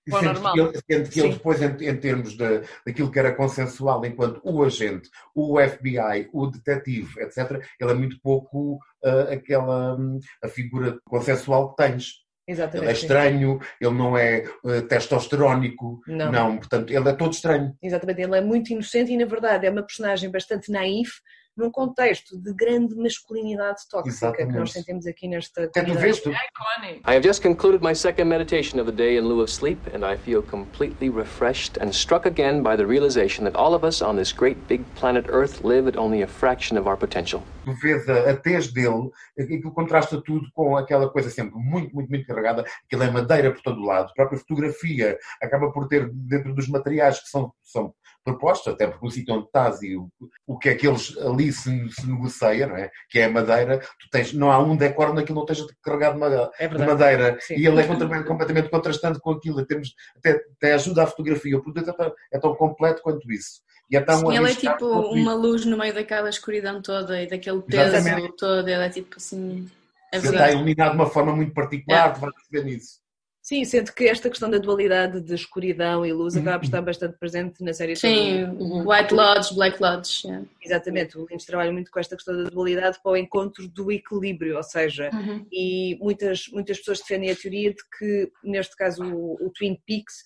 E 0.07 0.11
sendo 0.11 0.33
normal. 0.33 0.53
que 0.53 0.59
ele, 0.59 0.71
sendo 0.73 1.09
que 1.09 1.19
ele 1.19 1.33
depois, 1.33 1.61
em, 1.61 1.89
em 1.89 1.97
termos 1.97 2.35
de, 2.35 2.61
daquilo 2.85 3.11
que 3.11 3.19
era 3.19 3.35
consensual 3.35 4.03
enquanto 4.05 4.41
o 4.43 4.63
agente, 4.63 5.09
o 5.35 5.59
FBI, 5.59 6.29
o 6.33 6.47
detetive, 6.47 7.21
etc., 7.21 7.63
ele 7.79 7.91
é 7.91 7.93
muito 7.93 8.19
pouco 8.21 8.79
ah, 9.03 9.33
aquela 9.33 9.95
hum, 9.95 10.19
a 10.43 10.47
figura 10.47 10.99
consensual 11.05 11.69
que 11.69 11.83
tens. 11.83 12.21
Exatamente. 12.47 12.83
Ele 12.83 12.89
é 12.89 12.93
estranho, 12.93 13.59
ele 13.79 13.93
não 13.93 14.17
é 14.17 14.43
ah, 14.65 14.81
testosterónico, 14.87 16.01
Não. 16.07 16.57
portanto, 16.57 16.91
ele 16.91 17.07
é 17.07 17.13
todo 17.13 17.33
estranho. 17.33 17.75
Exatamente, 17.81 18.21
ele 18.21 18.37
é 18.37 18.41
muito 18.41 18.71
inocente 18.71 19.11
e, 19.11 19.17
na 19.17 19.25
verdade, 19.25 19.67
é 19.67 19.69
uma 19.69 19.83
personagem 19.83 20.31
bastante 20.31 20.71
naif 20.71 21.11
num 21.55 21.69
contexto 21.69 22.37
de 22.41 22.53
grande 22.53 22.95
masculinidade 22.95 23.81
tóxica 23.89 24.31
que 24.31 24.43
nós 24.43 24.45
Exatamente. 24.45 24.71
sentimos 24.71 25.05
aqui 25.07 25.27
nesta 25.27 25.63
Até 25.65 25.81
tu 25.81 25.85
comunidade. 25.87 26.05
vês, 26.05 26.19
tu- 26.21 26.31
I 26.31 27.15
have 27.15 27.21
just 27.23 27.41
concluded 27.41 27.81
my 27.83 27.93
second 27.93 28.29
meditation 28.29 28.79
of 28.79 28.85
the 28.89 28.95
day 28.95 29.17
in 29.17 29.21
lieu 29.27 29.41
of 29.41 29.51
sleep, 29.51 29.79
and 29.93 30.05
I 30.05 30.17
feel 30.17 30.41
completely 30.41 31.09
refreshed 31.09 31.77
and 31.81 31.91
struck 31.91 32.25
again 32.25 32.61
by 32.63 32.75
the 32.77 32.85
realization 32.85 33.43
that 33.45 33.57
all 33.57 33.73
of 33.75 33.83
us 33.85 34.01
on 34.01 34.15
this 34.15 34.31
great 34.33 34.57
big 34.67 34.83
planet 34.95 35.25
Earth 35.29 35.63
live 35.63 35.87
at 35.87 35.97
only 35.97 36.21
a 36.23 36.27
fraction 36.27 36.77
of 36.79 36.87
our 36.87 36.97
potential. 36.97 37.43
tu 37.65 37.73
vês 37.81 38.07
a, 38.09 38.31
a 38.31 38.35
tez 38.37 38.71
dele, 38.73 39.09
aquilo 39.39 39.71
contrasta 39.73 40.21
tudo 40.23 40.47
com 40.53 40.75
aquela 40.77 41.09
coisa 41.11 41.29
sempre 41.29 41.53
muito, 41.55 41.93
muito, 41.93 42.09
muito 42.09 42.25
carregada, 42.25 42.65
aquilo 42.85 43.03
é 43.03 43.11
madeira 43.11 43.51
por 43.51 43.61
todo 43.61 43.81
lado, 43.81 44.09
a 44.09 44.13
própria 44.13 44.39
fotografia 44.39 45.17
acaba 45.41 45.71
por 45.71 45.87
ter 45.87 46.09
dentro 46.11 46.53
dos 46.55 46.67
materiais 46.67 47.19
que 47.19 47.29
são, 47.29 47.51
são 47.61 47.93
propostos, 48.23 48.73
até 48.73 48.87
porque 48.87 49.05
o 49.05 49.09
sítio 49.09 49.33
onde 49.33 49.45
estás 49.45 49.81
e 49.81 49.95
o, 49.95 50.09
o 50.45 50.57
que 50.57 50.69
é 50.69 50.75
que 50.75 50.87
eles 50.87 51.17
ali 51.17 51.51
se, 51.51 51.89
se 51.91 52.07
negocia, 52.07 52.67
não 52.67 52.77
é? 52.77 52.89
Que 53.09 53.19
é 53.19 53.25
a 53.25 53.29
madeira, 53.31 53.79
tu 53.79 54.09
tens, 54.11 54.33
não 54.33 54.51
há 54.51 54.59
um 54.59 54.75
decor 54.75 55.13
naquilo 55.13 55.37
não 55.37 55.43
esteja 55.43 55.65
carregado 55.83 56.13
de 56.15 56.19
madeira, 56.19 56.51
É 56.59 56.67
de 56.67 56.77
verdade. 56.77 56.91
madeira. 56.91 57.37
Sim. 57.41 57.55
e 57.55 57.65
ele 57.65 57.81
é 57.81 57.87
completamente, 57.87 58.27
completamente 58.27 58.69
contrastante 58.69 59.19
com 59.19 59.31
aquilo, 59.31 59.61
em 59.61 59.65
termos, 59.65 59.93
até, 60.17 60.41
até 60.57 60.73
ajuda 60.73 61.03
a 61.03 61.07
fotografia, 61.07 61.57
o 61.57 61.63
produto 61.63 61.89
é 61.89 61.93
tão, 61.93 62.13
é 62.33 62.39
tão 62.39 62.55
completo 62.55 63.01
quanto 63.01 63.31
isso. 63.31 63.61
E 63.89 63.97
é 63.97 64.01
tão 64.01 64.19
Sim, 64.19 64.37
ele 64.37 64.51
é 64.51 64.55
tipo 64.55 64.85
uma 64.85 65.33
luz 65.33 65.65
no 65.65 65.77
meio 65.77 65.93
daquela 65.93 66.29
escuridão 66.29 66.81
toda 66.81 67.21
e 67.21 67.27
daquele 67.27 67.61
peso 67.61 67.95
Exatamente. 67.97 68.35
todo. 68.37 68.65
Ele 68.67 68.85
é 68.85 68.89
tipo 68.89 69.17
assim. 69.17 69.69
É 70.13 70.17
Ele 70.17 70.27
está 70.27 70.49
iluminado 70.51 70.91
de 70.91 70.95
uma 70.95 71.09
forma 71.09 71.35
muito 71.35 71.53
particular, 71.53 72.13
tu 72.13 72.21
vais 72.21 72.33
perceber 72.33 72.63
nisso. 72.71 73.01
Sim, 73.41 73.65
sendo 73.65 73.91
que 73.91 74.03
esta 74.05 74.29
questão 74.29 74.49
da 74.51 74.59
dualidade 74.59 75.19
de 75.19 75.33
escuridão 75.33 76.05
e 76.05 76.13
luz 76.13 76.37
acaba 76.37 76.59
por 76.59 76.65
estar 76.65 76.81
bastante 76.81 77.17
presente 77.17 77.63
na 77.63 77.73
série 77.73 77.95
Sim, 77.95 78.45
toda. 78.57 78.87
White 78.87 79.13
Lodge, 79.15 79.55
Black 79.55 79.81
Lodge. 79.81 80.27
yeah. 80.27 80.45
Exatamente, 80.63 81.17
o 81.17 81.25
Lynch 81.25 81.45
trabalha 81.47 81.71
muito 81.71 81.89
com 81.89 81.99
esta 81.99 82.15
questão 82.15 82.35
da 82.43 82.49
dualidade 82.51 82.99
para 83.01 83.11
o 83.13 83.17
encontro 83.17 83.67
do 83.67 83.91
equilíbrio, 83.91 84.57
ou 84.57 84.63
seja, 84.63 85.09
Uhum. 85.11 85.43
e 85.51 85.97
muitas, 85.99 86.47
muitas 86.49 86.77
pessoas 86.77 86.99
defendem 86.99 87.31
a 87.31 87.35
teoria 87.35 87.71
de 87.71 87.81
que, 87.97 88.31
neste 88.43 88.75
caso, 88.75 89.03
o, 89.03 89.33
o 89.43 89.49
Twin 89.49 89.75
Peaks 89.87 90.23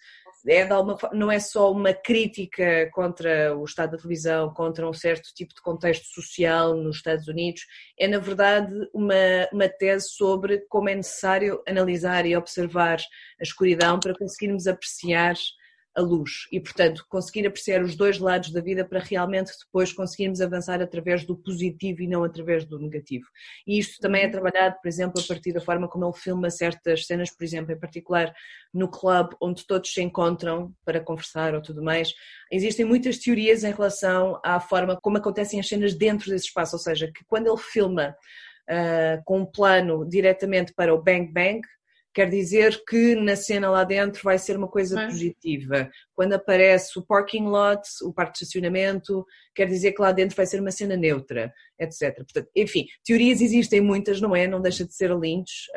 é 0.48 0.66
de 0.66 0.72
alguma 0.72 0.98
não 1.12 1.32
é 1.32 1.40
só 1.40 1.72
uma 1.72 1.94
crítica 1.94 2.90
contra 2.94 3.56
o 3.58 3.64
estado 3.64 3.92
da 3.92 3.98
televisão, 3.98 4.54
contra 4.54 4.88
um 4.88 4.94
certo 4.94 5.34
tipo 5.34 5.54
de 5.54 5.62
contexto 5.62 6.06
social 6.06 6.76
nos 6.76 6.98
Estados 6.98 7.28
Unidos, 7.28 7.62
é 8.00 8.08
na 8.08 8.20
verdade 8.20 8.74
uma, 8.94 9.16
uma 9.52 9.68
tese 9.68 10.10
sobre 10.10 10.60
como 10.70 10.90
é 10.90 10.96
necessário 10.96 11.62
analisar 11.68 12.26
e 12.26 12.36
observar 12.36 13.00
a 13.40 13.44
escuridão 13.44 14.00
para 14.00 14.18
conseguirmos 14.18 14.68
apreciar 14.68 15.36
a 15.96 16.02
luz 16.02 16.48
e, 16.52 16.60
portanto, 16.60 17.06
conseguir 17.08 17.48
apreciar 17.48 17.82
os 17.82 17.96
dois 17.96 18.20
lados 18.20 18.52
da 18.52 18.60
vida 18.60 18.84
para 18.84 19.00
realmente 19.00 19.52
depois 19.66 19.94
conseguirmos 19.94 20.42
avançar 20.42 20.82
através 20.82 21.26
do 21.26 21.38
positivo 21.38 22.02
e 22.02 22.08
não 22.08 22.24
através 22.24 22.66
do 22.66 22.78
negativo. 22.78 23.26
E 23.66 23.80
isto 23.80 24.00
também 24.00 24.24
é 24.24 24.30
trabalhado, 24.30 24.76
por 24.82 24.88
exemplo, 24.88 25.22
a 25.22 25.28
partir 25.28 25.54
da 25.54 25.62
forma 25.62 25.88
como 25.88 26.06
ele 26.06 26.14
filma 26.14 26.50
certas 26.50 27.06
cenas, 27.06 27.32
por 27.32 27.44
exemplo, 27.44 27.72
em 27.72 27.80
particular 27.80 28.34
no 28.74 28.90
clube 28.90 29.36
onde 29.42 29.66
todos 29.66 29.94
se 29.94 30.02
encontram 30.02 30.74
para 30.84 31.00
conversar 31.00 31.56
ou 31.56 31.62
tudo 31.62 31.82
mais. 31.82 32.14
Existem 32.52 32.86
muitas 32.86 33.18
teorias 33.18 33.64
em 33.64 33.72
relação 33.72 34.40
à 34.44 34.60
forma 34.60 35.00
como 35.02 35.18
acontecem 35.18 35.60
as 35.60 35.68
cenas 35.68 35.94
dentro 35.94 36.30
desse 36.30 36.48
espaço, 36.48 36.76
ou 36.76 36.80
seja, 36.80 37.08
que 37.08 37.24
quando 37.26 37.48
ele 37.48 37.58
filma 37.58 38.16
uh, 38.70 39.24
com 39.24 39.40
um 39.40 39.46
plano 39.46 40.08
diretamente 40.08 40.74
para 40.74 40.94
o 40.94 41.02
Bang 41.02 41.32
Bang, 41.32 41.62
quer 42.15 42.30
dizer 42.30 42.82
que 42.88 43.13
na 43.13 43.36
cena 43.36 43.69
lá 43.69 43.84
dentro 43.84 44.23
vai 44.23 44.39
ser 44.39 44.56
uma 44.56 44.69
coisa 44.69 45.01
é. 45.01 45.06
positiva. 45.06 45.91
Quando 46.13 46.32
aparece 46.32 46.97
o 46.97 47.06
parking 47.06 47.45
lot, 47.45 47.82
o 48.04 48.13
parque 48.13 48.32
de 48.32 48.45
estacionamento, 48.45 49.25
quer 49.54 49.67
dizer 49.67 49.91
que 49.91 50.01
lá 50.01 50.13
dentro 50.13 50.34
vai 50.34 50.45
ser 50.45 50.62
uma 50.62 50.71
cena 50.71 50.95
neutra, 50.95 51.54
etc. 51.78 52.15
Portanto, 52.15 52.49
enfim, 52.56 52.86
teorias 53.04 53.41
existem 53.41 53.82
muitas, 53.82 54.21
não 54.21 54.34
é? 54.34 54.47
Não 54.47 54.62
deixa 54.62 54.86
de 54.86 54.95
ser 54.95 55.13
Lynch. 55.13 55.67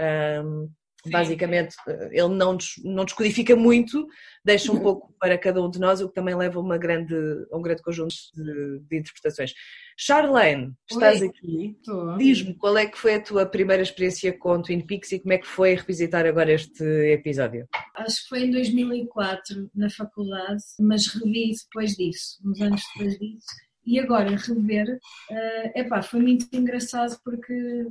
Um, 0.45 0.71
basicamente, 1.07 1.77
ele 2.11 2.35
não, 2.35 2.59
não 2.85 3.05
descodifica 3.05 3.55
muito, 3.55 4.07
deixa 4.45 4.73
um 4.73 4.81
pouco 4.81 5.15
para 5.19 5.39
cada 5.39 5.63
um 5.63 5.71
de 5.71 5.79
nós, 5.79 6.01
o 6.01 6.09
que 6.09 6.15
também 6.15 6.35
leva 6.35 6.59
a, 6.59 6.63
uma 6.63 6.77
grande, 6.77 7.15
a 7.53 7.57
um 7.57 7.63
grande 7.63 7.83
conjunto 7.83 8.15
de, 8.35 8.81
de 8.81 8.99
interpretações. 8.99 9.53
Charlene, 9.97 10.73
estás 10.91 11.21
Oi, 11.21 11.29
aqui. 11.29 11.77
Diz-me 12.19 12.55
qual 12.55 12.77
é 12.77 12.87
que 12.87 12.99
foi 12.99 13.15
a 13.15 13.23
tua 13.23 13.47
primeira 13.47 13.83
experiência 13.83 14.37
com 14.37 14.63
Twin 14.63 14.81
Peaks 14.81 15.13
e 15.13 15.21
como 15.21 15.33
é 15.33 15.39
que 15.39 15.47
foi 15.47 15.75
revisitar 15.75 16.27
agora 16.27 16.53
este 16.53 16.85
episódio? 17.13 17.69
Acho 17.97 18.23
que 18.23 18.29
foi 18.29 18.43
em 18.45 18.51
2004, 18.51 19.71
na 19.75 19.91
faculdade, 19.91 20.63
mas 20.81 21.07
revi 21.07 21.53
depois 21.53 21.97
disso, 21.97 22.39
uns 22.45 22.61
anos 22.61 22.83
depois 22.95 23.19
disso. 23.19 23.47
E 23.87 23.99
agora, 23.99 24.37
rever, 24.37 24.99
uh, 25.31 25.73
epá, 25.75 26.03
foi 26.03 26.21
muito 26.21 26.47
engraçado 26.53 27.19
porque 27.25 27.87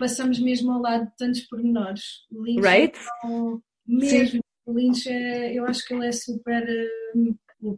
passamos 0.00 0.40
mesmo 0.40 0.72
ao 0.72 0.80
lado 0.80 1.04
de 1.04 1.16
tantos 1.16 1.42
pormenores. 1.42 2.02
Lynch 2.32 2.60
right? 2.60 2.98
Então, 3.18 3.62
mesmo, 3.86 4.30
Sim. 4.30 4.40
Lynch 4.66 5.08
é, 5.08 5.52
eu 5.54 5.66
acho 5.66 5.86
que 5.86 5.94
ele 5.94 6.06
é 6.06 6.12
super 6.12 6.62
uh, 6.62 7.36
o 7.62 7.76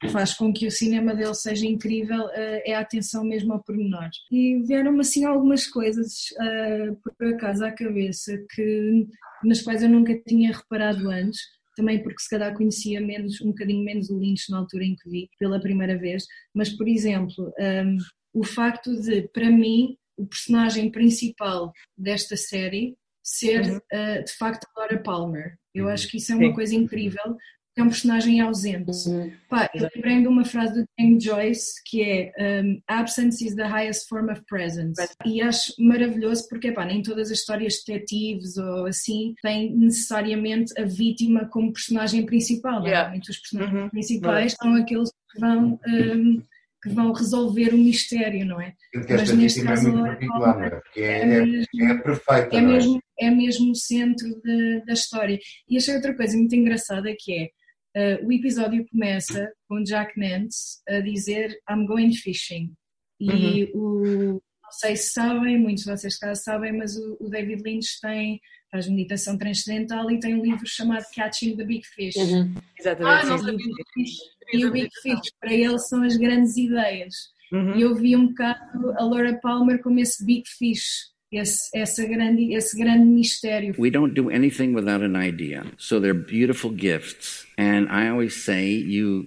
que 0.00 0.08
faz 0.08 0.34
com 0.34 0.52
que 0.52 0.66
o 0.66 0.70
cinema 0.70 1.12
dele 1.14 1.34
seja 1.34 1.66
incrível 1.66 2.26
uh, 2.26 2.62
é 2.64 2.74
a 2.74 2.80
atenção 2.80 3.24
mesmo 3.24 3.52
ao 3.52 3.62
pormenor. 3.62 4.08
E 4.30 4.62
vieram-me 4.62 5.00
assim 5.00 5.24
algumas 5.24 5.66
coisas 5.66 6.30
uh, 6.32 6.96
por 7.18 7.34
acaso 7.34 7.64
à 7.64 7.72
cabeça 7.72 8.38
que, 8.54 9.06
nas 9.42 9.60
quais 9.60 9.82
eu 9.82 9.88
nunca 9.88 10.16
tinha 10.26 10.56
reparado 10.56 11.10
antes, 11.10 11.40
também 11.76 12.02
porque 12.02 12.20
se 12.20 12.30
calhar 12.30 12.54
conhecia 12.54 13.00
menos, 13.00 13.40
um 13.40 13.48
bocadinho 13.48 13.84
menos 13.84 14.10
o 14.10 14.18
Lynch 14.18 14.50
na 14.50 14.58
altura 14.58 14.84
em 14.84 14.94
que 14.94 15.08
vi 15.08 15.28
pela 15.38 15.60
primeira 15.60 15.98
vez, 15.98 16.24
mas 16.54 16.70
por 16.70 16.88
exemplo, 16.88 17.52
um, 17.58 17.96
o 18.32 18.44
facto 18.44 18.94
de, 19.00 19.28
para 19.28 19.50
mim, 19.50 19.96
o 20.18 20.26
personagem 20.26 20.90
principal 20.90 21.72
desta 21.96 22.36
série 22.36 22.96
ser 23.22 23.62
uhum. 23.62 23.76
uh, 23.76 24.24
de 24.24 24.32
facto 24.32 24.66
a 24.74 24.80
Laura 24.80 25.02
Palmer. 25.02 25.56
Eu 25.74 25.84
uhum. 25.84 25.90
acho 25.90 26.08
que 26.08 26.16
isso 26.16 26.32
é 26.32 26.34
uma 26.34 26.48
Sim. 26.48 26.54
coisa 26.54 26.74
incrível 26.74 27.36
é 27.80 27.82
um 27.82 27.88
personagem 27.88 28.40
ausente. 28.40 29.08
Uhum. 29.08 29.32
Pá, 29.48 29.70
eu 29.74 29.88
lembrei 29.94 30.20
de 30.20 30.28
uma 30.28 30.44
frase 30.44 30.80
do 30.80 30.88
James 30.98 31.22
Joyce 31.22 31.82
que 31.86 32.02
é 32.02 32.62
um, 32.62 32.80
Absence 32.88 33.44
is 33.44 33.54
the 33.54 33.66
highest 33.66 34.08
form 34.08 34.30
of 34.30 34.42
presence. 34.46 35.00
E 35.24 35.40
acho 35.40 35.72
maravilhoso 35.78 36.48
porque 36.48 36.72
pá, 36.72 36.84
nem 36.84 37.02
todas 37.02 37.30
as 37.30 37.38
histórias 37.38 37.82
detetives 37.86 38.56
ou 38.56 38.86
assim 38.86 39.34
têm 39.42 39.74
necessariamente 39.76 40.72
a 40.78 40.84
vítima 40.84 41.46
como 41.46 41.72
personagem 41.72 42.26
principal. 42.26 42.82
Yeah. 42.82 42.98
Normalmente 42.98 43.30
os 43.30 43.38
personagens 43.38 43.82
uhum. 43.82 43.90
principais 43.90 44.54
são 44.60 44.74
aqueles 44.74 45.10
que 45.32 45.40
vão. 45.40 45.80
Um, 45.86 46.42
que 46.82 46.88
vão 46.90 47.12
resolver 47.12 47.74
o 47.74 47.78
mistério, 47.78 48.46
não 48.46 48.60
é? 48.60 48.74
Mas 48.94 49.32
neste 49.32 49.60
é 49.60 49.64
caso 49.64 49.88
é 49.88 49.90
muito 49.90 50.04
particular, 50.06 50.56
não 50.56 50.64
é? 50.64 50.70
Porque 50.70 51.00
é, 51.00 51.20
é, 51.20 51.26
mesmo, 51.26 51.66
é 51.82 51.94
perfeita, 51.98 52.56
é, 52.56 52.60
mesmo, 52.60 53.02
é 53.18 53.30
mesmo 53.30 53.70
o 53.72 53.74
centro 53.74 54.40
de, 54.42 54.84
da 54.84 54.92
história. 54.92 55.38
E 55.68 55.76
achei 55.76 55.94
outra 55.94 56.14
coisa 56.14 56.36
muito 56.36 56.54
engraçada 56.54 57.14
que 57.18 57.32
é 57.32 57.48
Uh, 57.96 58.24
o 58.26 58.32
episódio 58.32 58.86
começa 58.92 59.50
com 59.66 59.82
Jack 59.82 60.12
Nance 60.20 60.78
a 60.88 61.00
dizer 61.00 61.58
I'm 61.68 61.86
going 61.86 62.12
fishing. 62.12 62.72
E 63.18 63.64
uhum. 63.64 63.70
o, 63.74 64.42
não 64.62 64.72
sei 64.72 64.94
se 64.94 65.10
sabem, 65.10 65.58
muitos 65.58 65.84
de 65.84 65.90
vocês 65.90 66.16
cá 66.18 66.34
sabem, 66.34 66.76
mas 66.76 66.96
o, 66.96 67.16
o, 67.18 67.28
David 67.28 67.62
Lynch 67.64 67.98
tem, 68.00 68.38
faz 68.70 68.88
meditação 68.88 69.36
transcendental 69.36 70.10
e 70.10 70.20
tem 70.20 70.34
um 70.34 70.42
livro 70.42 70.66
chamado 70.66 71.04
Catching 71.14 71.56
the 71.56 71.64
Big 71.64 71.86
Fish. 71.86 72.16
Uhum. 72.16 72.54
Exatamente. 72.78 73.26
Ah, 73.26 73.36
e, 73.36 73.50
o 73.50 73.56
Big 73.56 73.82
Fish, 73.94 74.18
e 74.52 74.66
o 74.66 74.70
Big 74.72 74.90
Fish, 75.02 75.32
para 75.40 75.52
ele, 75.52 75.78
são 75.78 76.02
as 76.02 76.16
grandes 76.16 76.56
ideias. 76.56 77.14
Uhum. 77.52 77.76
E 77.76 77.82
eu 77.82 77.94
vi 77.94 78.14
um 78.14 78.28
bocado 78.28 78.92
a 78.92 79.04
Laura 79.04 79.38
Palmer 79.40 79.80
como 79.82 79.98
esse 79.98 80.24
Big 80.24 80.42
Fish 80.46 81.08
esse, 81.30 81.70
essa 81.74 82.06
grande, 82.06 82.54
esse 82.54 82.76
grande 82.76 83.04
mistério. 83.04 83.74
We 83.78 83.90
don't 83.90 84.14
do 84.14 84.30
anything 84.30 84.74
without 84.74 85.04
an 85.04 85.16
idea. 85.16 85.64
So 85.76 86.00
they're 86.00 86.14
beautiful 86.14 86.70
gifts. 86.70 87.46
And 87.56 87.88
I 87.90 88.08
always 88.08 88.44
say 88.44 88.70
you 88.70 89.26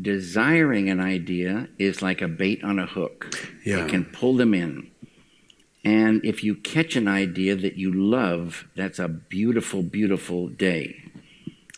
desiring 0.00 0.88
an 0.90 1.00
idea 1.00 1.68
is 1.78 2.02
like 2.02 2.22
a 2.22 2.28
bait 2.28 2.62
on 2.64 2.78
a 2.78 2.86
hook. 2.86 3.30
Yeah. 3.64 3.84
It 3.84 3.88
can 3.88 4.04
pull 4.04 4.36
them 4.36 4.54
in. 4.54 4.90
And 5.88 6.22
if 6.22 6.44
you 6.44 6.54
catch 6.54 6.96
an 6.96 7.08
idea 7.08 7.56
that 7.56 7.78
you 7.78 7.90
love, 7.90 8.68
that's 8.76 8.98
a 8.98 9.08
beautiful, 9.08 9.82
beautiful 9.82 10.46
day. 10.46 11.02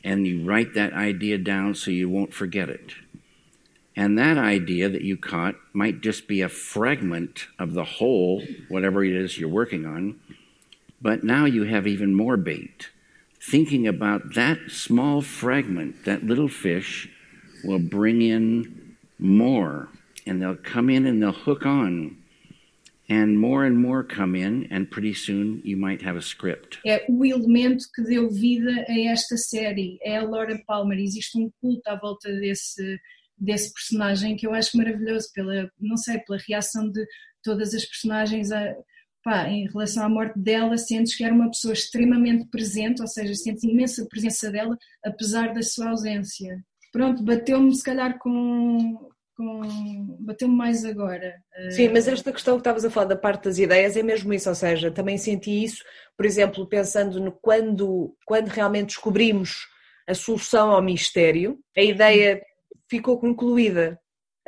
And 0.03 0.27
you 0.27 0.42
write 0.42 0.75
that 0.75 0.92
idea 0.94 1.38
down 1.38 1.77
so 1.77 1.92
you 1.92 2.09
won't 2.11 2.35
forget 2.35 2.68
it. 2.68 2.94
And 3.94 4.18
that 4.18 4.37
idea 4.37 4.88
that 4.88 5.03
you 5.03 5.16
caught 5.16 5.55
might 5.73 6.01
just 6.01 6.27
be 6.27 6.40
a 6.40 6.49
fragment 6.49 7.46
of 7.57 7.75
the 7.75 7.85
whole, 7.85 8.42
whatever 8.68 9.05
it 9.05 9.14
is 9.14 9.38
you're 9.38 9.49
working 9.49 9.87
on. 9.87 10.18
But 11.01 11.23
now 11.23 11.44
you 11.44 11.62
have 11.62 11.87
even 11.87 12.12
more 12.12 12.37
bait. 12.37 12.90
Thinking 13.40 13.87
about 13.87 14.35
that 14.35 14.73
small 14.73 15.23
fragment, 15.23 16.05
that 16.05 16.25
little 16.25 16.49
fish, 16.49 17.09
will 17.62 17.79
bring 17.79 18.23
in 18.23 18.96
more. 19.20 19.88
And 20.27 20.42
they'll 20.42 20.57
come 20.57 20.90
in 20.90 21.07
and 21.07 21.23
they'll 21.23 21.31
hook 21.31 21.64
on. 21.64 22.16
And 23.11 23.38
more 23.38 23.66
and 23.66 23.77
more 23.77 24.05
come 24.05 24.37
in, 24.37 24.68
and 24.70 24.87
pretty 24.87 25.14
soon 25.14 25.61
you 25.64 25.77
might 25.77 26.01
have 26.07 26.16
a 26.16 26.23
script. 26.23 26.79
É 26.87 27.05
o 27.09 27.25
elemento 27.25 27.85
que 27.92 28.03
deu 28.03 28.31
vida 28.31 28.85
a 28.88 28.99
esta 29.01 29.37
série. 29.37 29.99
É 30.03 30.18
a 30.18 30.23
Laura 30.23 30.57
Palmer. 30.64 30.99
Existe 30.99 31.37
um 31.37 31.51
culto 31.61 31.90
à 31.90 31.96
volta 31.96 32.33
desse 32.33 33.01
desse 33.40 33.73
personagem 33.73 34.37
que 34.37 34.46
eu 34.46 34.53
acho 34.53 34.77
maravilhoso 34.77 35.31
pela, 35.35 35.70
não 35.81 35.96
sei, 35.96 36.18
pela 36.18 36.38
reação 36.46 36.90
de 36.90 37.05
todas 37.42 37.75
as 37.75 37.87
personagens 37.87 38.53
a, 38.53 38.75
pá, 39.25 39.49
em 39.49 39.66
relação 39.68 40.05
à 40.05 40.09
morte 40.09 40.38
dela, 40.38 40.77
sentes 40.77 41.16
que 41.16 41.25
era 41.25 41.35
uma 41.35 41.51
pessoa 41.51 41.73
extremamente 41.73 42.46
presente, 42.51 43.01
ou 43.01 43.09
seja, 43.09 43.35
sentes 43.35 43.64
imensa 43.64 44.07
presença 44.09 44.51
dela, 44.51 44.77
apesar 45.03 45.55
da 45.55 45.62
sua 45.62 45.88
ausência. 45.88 46.62
Pronto, 46.92 47.23
bateu-me 47.23 47.75
se 47.75 47.83
calhar 47.83 48.18
com, 48.18 49.10
com 49.40 50.16
bateu-me 50.20 50.55
mais 50.55 50.85
agora. 50.85 51.35
Sim, 51.70 51.88
mas 51.88 52.07
esta 52.07 52.33
questão 52.33 52.55
que 52.55 52.61
estavas 52.61 52.85
a 52.85 52.90
falar 52.90 53.07
da 53.07 53.16
parte 53.16 53.44
das 53.44 53.59
ideias 53.59 53.96
é 53.96 54.03
mesmo 54.03 54.33
isso, 54.35 54.48
ou 54.48 54.55
seja, 54.55 54.90
também 54.90 55.16
senti 55.16 55.64
isso, 55.64 55.83
por 56.16 56.26
exemplo, 56.26 56.68
pensando 56.68 57.18
no 57.18 57.33
quando, 57.33 58.14
quando 58.26 58.48
realmente 58.48 58.88
descobrimos 58.88 59.66
a 60.07 60.14
solução 60.14 60.70
ao 60.70 60.83
mistério, 60.83 61.59
a 61.76 61.83
ideia 61.83 62.42
ficou 62.90 63.18
concluída. 63.18 63.98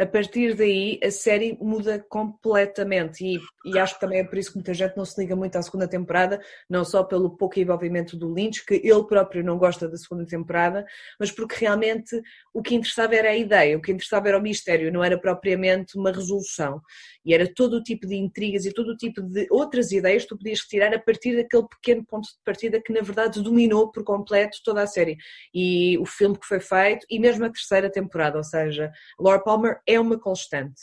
A 0.03 0.07
partir 0.07 0.57
daí 0.57 0.99
a 1.01 1.13
série 1.13 1.57
muda 1.61 2.05
completamente 2.09 3.25
e, 3.25 3.39
e, 3.65 3.79
acho 3.79 3.95
que 3.95 4.01
também 4.01 4.19
é 4.19 4.25
por 4.25 4.37
isso 4.37 4.51
que 4.51 4.57
muita 4.57 4.75
gente 4.75 4.97
não 4.97 5.05
se 5.05 5.21
liga 5.21 5.37
muito 5.37 5.55
à 5.55 5.63
segunda 5.63 5.87
temporada, 5.87 6.41
não 6.69 6.85
só 6.85 7.05
pelo 7.05 7.37
pouco 7.37 7.61
envolvimento 7.61 8.17
do 8.17 8.35
Lynch, 8.35 8.67
que 8.67 8.81
ele 8.83 9.05
próprio 9.05 9.45
não 9.45 9.57
gosta 9.57 9.89
da 9.89 9.97
segunda 9.97 10.27
temporada, 10.27 10.85
mas 11.21 11.31
porque 11.31 11.55
realmente 11.55 12.21
o 12.53 12.61
que 12.61 12.75
interessava 12.75 13.15
era 13.15 13.29
a 13.29 13.37
ideia, 13.37 13.79
o 13.79 13.81
que 13.81 13.93
interessava 13.93 14.27
era 14.27 14.39
o 14.39 14.43
mistério, 14.43 14.93
não 14.93 15.05
era 15.05 15.17
propriamente 15.17 15.97
uma 15.97 16.11
resolução. 16.11 16.83
E 17.25 17.33
era 17.33 17.47
todo 17.55 17.75
o 17.75 17.83
tipo 17.83 18.05
de 18.05 18.17
intrigas 18.17 18.67
e 18.67 18.73
todo 18.73 18.89
o 18.89 18.97
tipo 18.97 19.23
de 19.23 19.47
outras 19.53 19.93
ideias 19.93 20.25
que 20.25 20.31
tu 20.31 20.37
podias 20.37 20.63
retirar 20.63 20.93
a 20.93 20.99
partir 20.99 21.37
daquele 21.37 21.69
pequeno 21.69 22.05
ponto 22.05 22.25
de 22.25 22.35
partida 22.45 22.83
que 22.83 22.93
na 22.93 23.03
verdade 23.03 23.41
dominou 23.41 23.93
por 23.93 24.03
completo 24.03 24.59
toda 24.65 24.83
a 24.83 24.87
série. 24.89 25.17
E 25.55 25.97
o 25.99 26.05
filme 26.05 26.37
que 26.37 26.45
foi 26.45 26.59
feito, 26.59 27.07
e 27.09 27.21
mesmo 27.21 27.45
a 27.45 27.51
terceira 27.51 27.89
temporada, 27.89 28.39
ou 28.39 28.45
seja, 28.45 28.91
Laura 29.21 29.41
Palmer 29.41 29.81
é 29.87 29.92
uma 30.01 30.19
constante. 30.19 30.81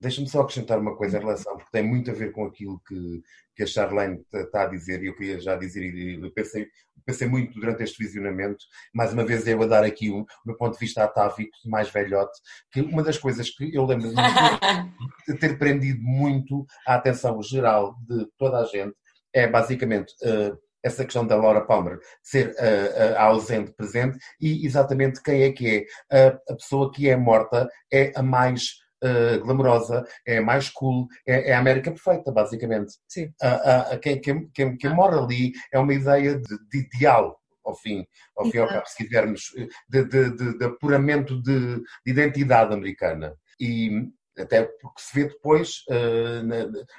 Deixa-me 0.00 0.28
só 0.28 0.40
acrescentar 0.40 0.80
uma 0.80 0.96
coisa 0.96 1.16
em 1.16 1.20
relação, 1.20 1.56
porque 1.56 1.70
tem 1.70 1.82
muito 1.82 2.10
a 2.10 2.14
ver 2.14 2.32
com 2.32 2.44
aquilo 2.44 2.80
que, 2.88 3.22
que 3.54 3.62
a 3.62 3.66
Charlene 3.66 4.24
está 4.34 4.64
a 4.64 4.66
dizer, 4.66 5.00
e 5.02 5.06
eu 5.06 5.16
queria 5.16 5.40
já 5.40 5.54
dizer, 5.54 5.82
e 5.84 6.30
pensei, 6.32 6.66
pensei 7.06 7.28
muito 7.28 7.58
durante 7.60 7.84
este 7.84 8.02
visionamento, 8.02 8.64
mais 8.92 9.12
uma 9.12 9.24
vez 9.24 9.46
eu 9.46 9.62
a 9.62 9.66
dar 9.66 9.84
aqui 9.84 10.10
o, 10.10 10.26
meu 10.44 10.56
ponto 10.56 10.72
de 10.72 10.80
vista 10.80 11.04
atávico, 11.04 11.56
mais 11.64 11.88
velhote, 11.88 12.36
que 12.72 12.80
uma 12.80 13.02
das 13.02 13.16
coisas 13.16 13.48
que 13.50 13.72
eu 13.72 13.84
lembro 13.84 14.08
de 14.08 14.14
ter 15.38 15.56
prendido 15.56 16.02
muito 16.02 16.66
a 16.84 16.96
atenção 16.96 17.40
geral 17.40 17.94
de 18.08 18.26
toda 18.36 18.58
a 18.58 18.64
gente 18.64 18.96
é 19.32 19.46
basicamente 19.46 20.12
uh, 20.24 20.58
essa 20.82 21.04
questão 21.04 21.26
da 21.26 21.36
Laura 21.36 21.64
Palmer 21.64 21.98
ser 22.22 22.48
uh, 22.48 22.52
uh, 22.52 23.18
ausente, 23.18 23.72
presente, 23.72 24.18
e 24.40 24.66
exatamente 24.66 25.22
quem 25.22 25.42
é 25.42 25.52
que 25.52 25.86
é. 26.10 26.26
a 26.48 26.54
pessoa 26.54 26.90
que 26.92 27.08
é 27.08 27.16
morta 27.16 27.68
é 27.92 28.12
a 28.14 28.22
mais 28.22 28.82
uh, 29.02 29.44
glamourosa, 29.44 30.04
é 30.26 30.38
a 30.38 30.42
mais 30.42 30.68
cool, 30.70 31.06
é, 31.26 31.50
é, 31.50 31.54
a 31.54 31.58
América 31.58 31.90
perfeita, 31.90 32.30
basicamente. 32.30 32.94
Sim. 33.08 33.32
Uh, 33.42 33.98
quem, 34.00 34.20
quem, 34.20 34.50
quem, 34.50 34.76
quem 34.76 34.94
mora 34.94 35.18
ali 35.18 35.52
é 35.72 35.78
uma 35.78 35.92
ideia 35.92 36.38
de, 36.38 36.58
de 36.70 36.78
ideal, 36.78 37.38
ao 37.64 37.74
fim, 37.76 38.06
ao 38.36 38.46
fim 38.46 38.58
ao 38.58 38.68
cabo, 38.68 38.86
se 38.86 39.04
quisermos, 39.04 39.42
de, 39.88 40.04
de, 40.04 40.58
de, 40.58 40.64
apuramento 40.64 41.40
de, 41.42 41.76
de, 41.76 42.10
identidade 42.10 42.72
americana. 42.72 43.34
E 43.60 44.08
até 44.38 44.64
porque 44.64 45.00
se 45.00 45.14
vê 45.14 45.28
depois 45.28 45.84
uh, 45.90 46.42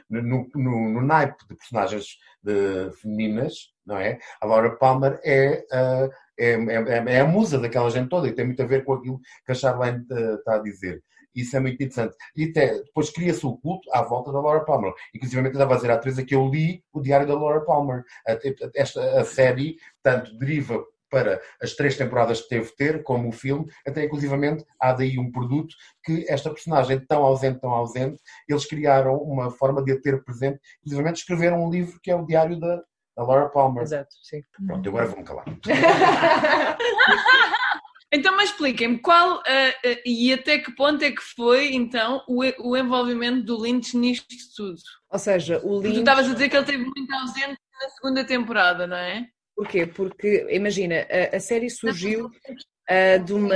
no, 0.09 0.49
no, 0.55 0.89
no, 0.93 1.01
naipe 1.01 1.47
de 1.49 1.55
personagens 1.55 2.05
de, 2.41 2.91
femininas, 3.01 3.72
não 3.85 3.97
é? 3.97 4.19
A 4.41 4.45
Laura 4.45 4.75
Palmer 4.77 5.19
é, 5.23 5.65
uh, 5.71 6.09
é, 6.37 6.51
é, 6.53 7.15
é, 7.15 7.19
a 7.19 7.25
musa 7.25 7.59
daquela 7.59 7.89
gente 7.89 8.09
toda 8.09 8.27
e 8.27 8.33
tem 8.33 8.45
muito 8.45 8.61
a 8.61 8.65
ver 8.65 8.83
com 8.83 8.93
aquilo 8.93 9.19
que 9.45 9.51
a 9.51 9.55
Charlene 9.55 10.05
está 10.37 10.55
a 10.55 10.59
dizer. 10.59 11.03
Isso 11.35 11.57
é 11.57 11.59
muito 11.59 11.75
interessante. 11.75 12.15
E 12.35 12.45
até 12.45 12.75
depois 12.75 13.09
cria-se 13.09 13.45
o 13.45 13.57
culto 13.57 13.89
à 13.91 14.03
volta 14.03 14.31
da 14.31 14.39
Laura 14.39 14.63
Palmer. 14.65 14.93
Inclusive, 15.15 15.47
estava 15.47 15.73
a 15.73 15.75
dizer 15.77 15.91
à 15.91 15.97
Teresa 15.97 16.23
que 16.23 16.35
eu 16.35 16.47
li 16.47 16.83
o 16.93 17.01
Diário 17.01 17.27
da 17.27 17.33
Laura 17.33 17.61
Palmer. 17.61 18.03
Esta 18.75 19.19
a 19.19 19.25
série, 19.25 19.77
tanto 20.03 20.37
deriva 20.37 20.83
para 21.09 21.39
as 21.61 21.73
três 21.73 21.95
temporadas 21.95 22.41
que 22.41 22.49
teve 22.49 22.75
ter, 22.75 23.03
como 23.03 23.29
o 23.29 23.31
filme, 23.31 23.69
até 23.85 24.03
inclusivamente 24.03 24.65
há 24.79 24.93
daí 24.93 25.19
um 25.19 25.31
produto 25.31 25.75
que 26.03 26.25
esta 26.27 26.49
personagem 26.49 26.99
tão 27.05 27.23
ausente, 27.23 27.59
tão 27.59 27.69
ausente, 27.69 28.19
eles 28.49 28.65
criaram 28.65 29.17
uma 29.17 29.51
forma 29.51 29.83
de 29.83 29.91
a 29.91 30.01
ter 30.01 30.23
presente, 30.23 30.59
inclusivamente 30.79 31.19
escreveram 31.19 31.63
um 31.63 31.69
livro 31.69 31.99
que 32.01 32.09
é 32.09 32.15
o 32.15 32.25
Diário 32.25 32.59
da, 32.59 32.81
da 33.15 33.23
Laura 33.23 33.49
Palmer. 33.49 33.83
Exato, 33.83 34.15
sim. 34.23 34.43
Pronto, 34.65 34.89
agora 34.89 35.07
vou-me 35.07 35.23
calar. 35.23 35.45
Então, 38.15 38.37
mas 38.37 38.51
expliquem-me 38.51 38.99
qual 38.99 39.37
uh, 39.37 39.39
uh, 39.39 40.01
e 40.05 40.31
até 40.31 40.59
que 40.59 40.71
ponto 40.75 41.03
é 41.03 41.11
que 41.11 41.23
foi 41.35 41.73
então 41.73 42.23
o, 42.27 42.43
o 42.59 42.77
envolvimento 42.77 43.43
do 43.43 43.59
Lynch 43.59 43.97
nisto 43.97 44.27
tudo? 44.55 44.79
Ou 45.09 45.17
seja, 45.17 45.59
o 45.63 45.79
Lynch. 45.79 45.95
Tu 45.95 45.99
estavas 46.01 46.29
a 46.29 46.33
dizer 46.33 46.47
que 46.47 46.55
ele 46.55 46.63
esteve 46.63 46.83
muito 46.83 47.11
ausente 47.11 47.57
na 47.81 47.89
segunda 47.89 48.23
temporada, 48.23 48.85
não 48.85 48.97
é? 48.97 49.25
Porquê? 49.55 49.87
Porque, 49.87 50.45
imagina, 50.51 51.07
a, 51.09 51.37
a 51.37 51.39
série 51.39 51.71
surgiu 51.71 52.27
uh, 52.27 53.23
de, 53.25 53.33
uma, 53.33 53.55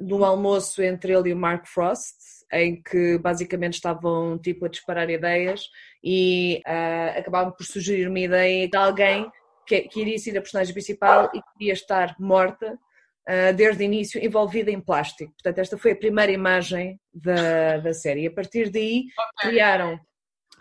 de 0.00 0.14
um 0.14 0.24
almoço 0.24 0.82
entre 0.82 1.12
ele 1.12 1.28
e 1.28 1.34
o 1.34 1.36
Mark 1.36 1.66
Frost, 1.66 2.14
em 2.54 2.80
que 2.82 3.18
basicamente 3.18 3.74
estavam 3.74 4.38
tipo 4.38 4.64
a 4.64 4.68
disparar 4.68 5.10
ideias 5.10 5.62
e 6.02 6.62
uh, 6.66 7.18
acabavam 7.18 7.52
por 7.52 7.64
sugerir 7.64 8.08
uma 8.08 8.20
ideia 8.20 8.68
de 8.68 8.76
alguém 8.76 9.30
que, 9.66 9.82
que 9.82 10.00
iria 10.00 10.18
ser 10.18 10.36
a 10.36 10.40
personagem 10.40 10.72
principal 10.72 11.30
e 11.34 11.40
que 11.40 11.48
iria 11.60 11.72
estar 11.72 12.14
morta 12.18 12.78
Uh, 13.26 13.54
desde 13.54 13.82
o 13.82 13.86
início 13.86 14.22
envolvida 14.22 14.70
em 14.70 14.78
plástico. 14.78 15.32
Portanto, 15.32 15.58
esta 15.58 15.78
foi 15.78 15.92
a 15.92 15.96
primeira 15.96 16.30
imagem 16.30 17.00
da, 17.10 17.78
da 17.78 17.94
série. 17.94 18.24
E 18.24 18.26
a 18.26 18.30
partir 18.30 18.68
daí 18.68 19.04
criaram 19.40 19.98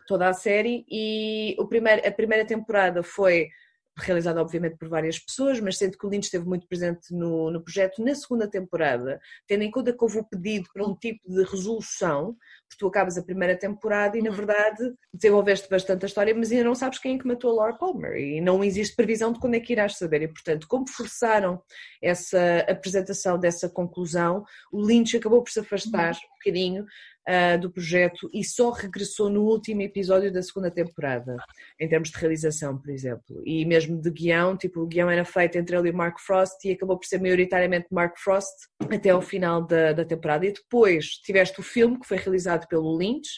toda 0.07 0.29
a 0.29 0.33
série 0.33 0.85
e 0.89 1.57
o 1.59 1.67
primeiro, 1.67 2.07
a 2.07 2.11
primeira 2.11 2.45
temporada 2.45 3.03
foi 3.03 3.49
realizada 3.97 4.41
obviamente 4.41 4.77
por 4.77 4.89
várias 4.89 5.19
pessoas, 5.19 5.59
mas 5.59 5.77
sendo 5.77 5.97
que 5.97 6.05
o 6.05 6.09
Lynch 6.09 6.25
esteve 6.25 6.45
muito 6.45 6.67
presente 6.67 7.13
no, 7.13 7.51
no 7.51 7.63
projeto 7.63 8.03
na 8.03 8.15
segunda 8.15 8.47
temporada, 8.47 9.19
tendo 9.47 9.63
em 9.63 9.71
conta 9.71 9.93
que 9.93 10.03
houve 10.03 10.19
o 10.19 10.23
pedido 10.23 10.67
para 10.73 10.85
um 10.85 10.95
tipo 10.95 11.21
de 11.29 11.43
resolução, 11.43 12.35
porque 12.67 12.79
tu 12.79 12.87
acabas 12.87 13.17
a 13.17 13.23
primeira 13.23 13.55
temporada 13.55 14.17
e 14.17 14.21
na 14.21 14.31
verdade 14.31 14.93
desenvolveste 15.13 15.69
bastante 15.69 16.05
a 16.05 16.07
história, 16.07 16.33
mas 16.33 16.51
ainda 16.51 16.63
não 16.63 16.75
sabes 16.75 16.99
quem 16.99 17.15
é 17.15 17.19
que 17.19 17.27
matou 17.27 17.51
a 17.51 17.53
Laura 17.53 17.77
Palmer 17.77 18.15
e 18.15 18.41
não 18.41 18.63
existe 18.63 18.95
previsão 18.95 19.31
de 19.31 19.39
quando 19.39 19.55
é 19.55 19.59
que 19.59 19.73
irás 19.73 19.97
saber. 19.97 20.23
E 20.23 20.27
portanto 20.27 20.67
como 20.67 20.89
forçaram 20.89 21.61
essa 22.01 22.65
apresentação 22.67 23.37
dessa 23.37 23.69
conclusão, 23.69 24.43
o 24.71 24.81
Lynch 24.81 25.15
acabou 25.15 25.43
por 25.43 25.51
se 25.51 25.59
afastar 25.59 26.13
um 26.15 26.37
bocadinho 26.37 26.85
uh, 27.27 27.59
do 27.59 27.71
projeto 27.71 28.29
e 28.33 28.43
só 28.43 28.71
regressou 28.71 29.29
no 29.29 29.43
último 29.43 29.81
episódio 29.81 30.31
da 30.31 30.41
segunda 30.41 30.69
temporada, 30.69 31.35
em 31.79 31.87
termos 31.87 32.09
de 32.09 32.17
realização, 32.17 32.77
por 32.77 32.89
exemplo. 32.89 33.41
E 33.45 33.65
mesmo 33.65 34.01
de 34.01 34.09
guião, 34.09 34.57
tipo, 34.57 34.81
o 34.81 34.87
guião 34.87 35.09
era 35.09 35.25
feito 35.25 35.57
entre 35.57 35.75
ele 35.75 35.89
e 35.89 35.93
Mark 35.93 36.19
Frost 36.19 36.63
e 36.65 36.71
acabou 36.71 36.97
por 36.97 37.05
ser 37.05 37.19
maioritariamente 37.21 37.87
Mark 37.91 38.17
Frost 38.17 38.53
até 38.91 39.09
ao 39.09 39.21
final 39.21 39.65
da, 39.65 39.93
da 39.93 40.05
temporada. 40.05 40.45
E 40.45 40.53
depois 40.53 41.05
tiveste 41.23 41.59
o 41.59 41.63
filme 41.63 41.99
que 41.99 42.07
foi 42.07 42.17
realizado 42.17 42.67
pelo 42.67 42.97
Lynch 42.97 43.29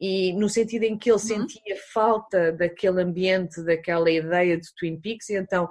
e 0.00 0.32
no 0.32 0.48
sentido 0.48 0.82
em 0.82 0.98
que 0.98 1.08
ele 1.10 1.14
uhum. 1.14 1.18
sentia 1.18 1.76
falta 1.92 2.50
daquele 2.50 3.00
ambiente, 3.00 3.62
daquela 3.62 4.10
ideia 4.10 4.56
de 4.56 4.66
Twin 4.76 5.00
Peaks, 5.00 5.28
e 5.28 5.36
então 5.36 5.68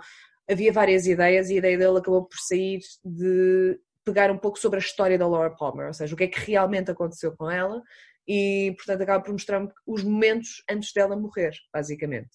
havia 0.49 0.71
várias 0.71 1.05
ideias 1.05 1.49
e 1.49 1.55
a 1.55 1.57
ideia 1.57 1.77
dele 1.77 1.97
acabou 1.97 2.23
por 2.23 2.37
sair 2.37 2.79
de 3.03 3.77
pegar 4.03 4.31
um 4.31 4.37
pouco 4.37 4.59
sobre 4.59 4.77
a 4.77 4.81
história 4.81 5.17
da 5.17 5.27
Laura 5.27 5.55
Palmer, 5.55 5.87
ou 5.87 5.93
seja, 5.93 6.13
o 6.13 6.17
que 6.17 6.23
é 6.23 6.27
que 6.27 6.39
realmente 6.39 6.91
aconteceu 6.91 7.35
com 7.35 7.49
ela 7.49 7.81
e, 8.27 8.73
portanto, 8.77 9.01
acaba 9.01 9.23
por 9.23 9.31
mostrar 9.31 9.67
os 9.85 10.03
momentos 10.03 10.63
antes 10.69 10.93
dela 10.93 11.15
morrer, 11.15 11.51
basicamente. 11.73 12.29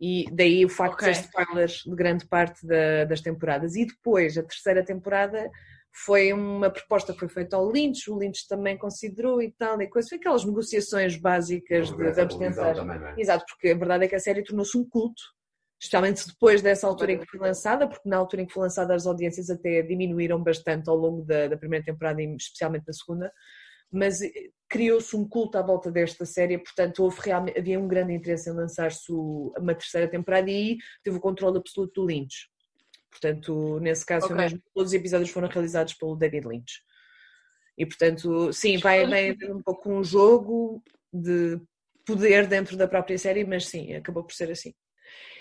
E 0.00 0.24
daí 0.32 0.64
o 0.64 0.68
facto 0.68 0.94
okay. 0.94 1.10
de 1.10 1.16
ser 1.16 1.24
spoilers 1.24 1.82
de 1.84 1.94
grande 1.94 2.26
parte 2.26 2.66
da, 2.66 3.04
das 3.04 3.20
temporadas. 3.20 3.76
E 3.76 3.84
depois, 3.84 4.36
a 4.38 4.42
terceira 4.42 4.84
temporada 4.84 5.50
foi 5.92 6.32
uma 6.32 6.70
proposta 6.70 7.12
que 7.12 7.18
foi 7.18 7.28
feita 7.28 7.56
ao 7.56 7.70
Lynch, 7.70 8.10
o 8.10 8.18
Lynch 8.18 8.46
também 8.48 8.78
considerou 8.78 9.42
e 9.42 9.50
tal, 9.52 9.80
e 9.82 9.88
coisa. 9.88 10.08
Foi 10.08 10.18
aquelas 10.18 10.44
negociações 10.44 11.16
básicas 11.16 11.90
de 11.90 12.12
vamos 12.12 12.36
tentar. 12.36 12.74
Também, 12.74 13.08
é? 13.08 13.14
Exato, 13.20 13.44
porque 13.48 13.68
a 13.68 13.76
verdade 13.76 14.04
é 14.04 14.08
que 14.08 14.14
a 14.14 14.20
série 14.20 14.42
tornou-se 14.42 14.76
um 14.78 14.88
culto 14.88 15.22
especialmente 15.80 16.26
depois 16.26 16.60
dessa 16.60 16.86
altura 16.86 17.12
em 17.12 17.18
que 17.18 17.26
foi 17.26 17.40
lançada, 17.40 17.88
porque 17.88 18.06
na 18.06 18.18
altura 18.18 18.42
em 18.42 18.46
que 18.46 18.52
foi 18.52 18.64
lançada 18.64 18.94
as 18.94 19.06
audiências 19.06 19.48
até 19.48 19.80
diminuíram 19.80 20.42
bastante 20.42 20.90
ao 20.90 20.96
longo 20.96 21.22
da, 21.24 21.48
da 21.48 21.56
primeira 21.56 21.84
temporada 21.84 22.20
e 22.20 22.36
especialmente 22.36 22.84
da 22.84 22.92
segunda, 22.92 23.32
mas 23.90 24.20
eh, 24.20 24.30
criou-se 24.68 25.16
um 25.16 25.26
culto 25.26 25.56
à 25.56 25.62
volta 25.62 25.90
desta 25.90 26.26
série, 26.26 26.58
portanto 26.58 27.02
houve 27.02 27.18
realmente, 27.22 27.58
havia 27.58 27.80
um 27.80 27.88
grande 27.88 28.12
interesse 28.12 28.50
em 28.50 28.52
lançar-se 28.52 29.10
uma 29.10 29.74
terceira 29.74 30.06
temporada 30.06 30.50
e 30.50 30.76
teve 31.02 31.16
o 31.16 31.20
controle 31.20 31.56
absoluto 31.56 32.02
do 32.02 32.06
Lynch. 32.06 32.48
Portanto, 33.10 33.80
nesse 33.80 34.04
caso, 34.04 34.26
okay. 34.26 34.36
mesmo, 34.36 34.62
todos 34.74 34.90
os 34.90 34.94
episódios 34.94 35.30
foram 35.30 35.48
realizados 35.48 35.94
pelo 35.94 36.14
David 36.14 36.46
Lynch. 36.46 36.74
E 37.76 37.86
portanto, 37.86 38.52
sim, 38.52 38.76
vai, 38.76 39.06
vai 39.06 39.30
haver 39.30 39.50
um 39.50 39.62
pouco 39.62 39.90
um 39.90 40.04
jogo 40.04 40.82
de 41.12 41.58
poder 42.06 42.46
dentro 42.46 42.76
da 42.76 42.86
própria 42.86 43.18
série, 43.18 43.44
mas 43.44 43.66
sim, 43.66 43.94
acabou 43.94 44.22
por 44.22 44.34
ser 44.34 44.50
assim. 44.50 44.74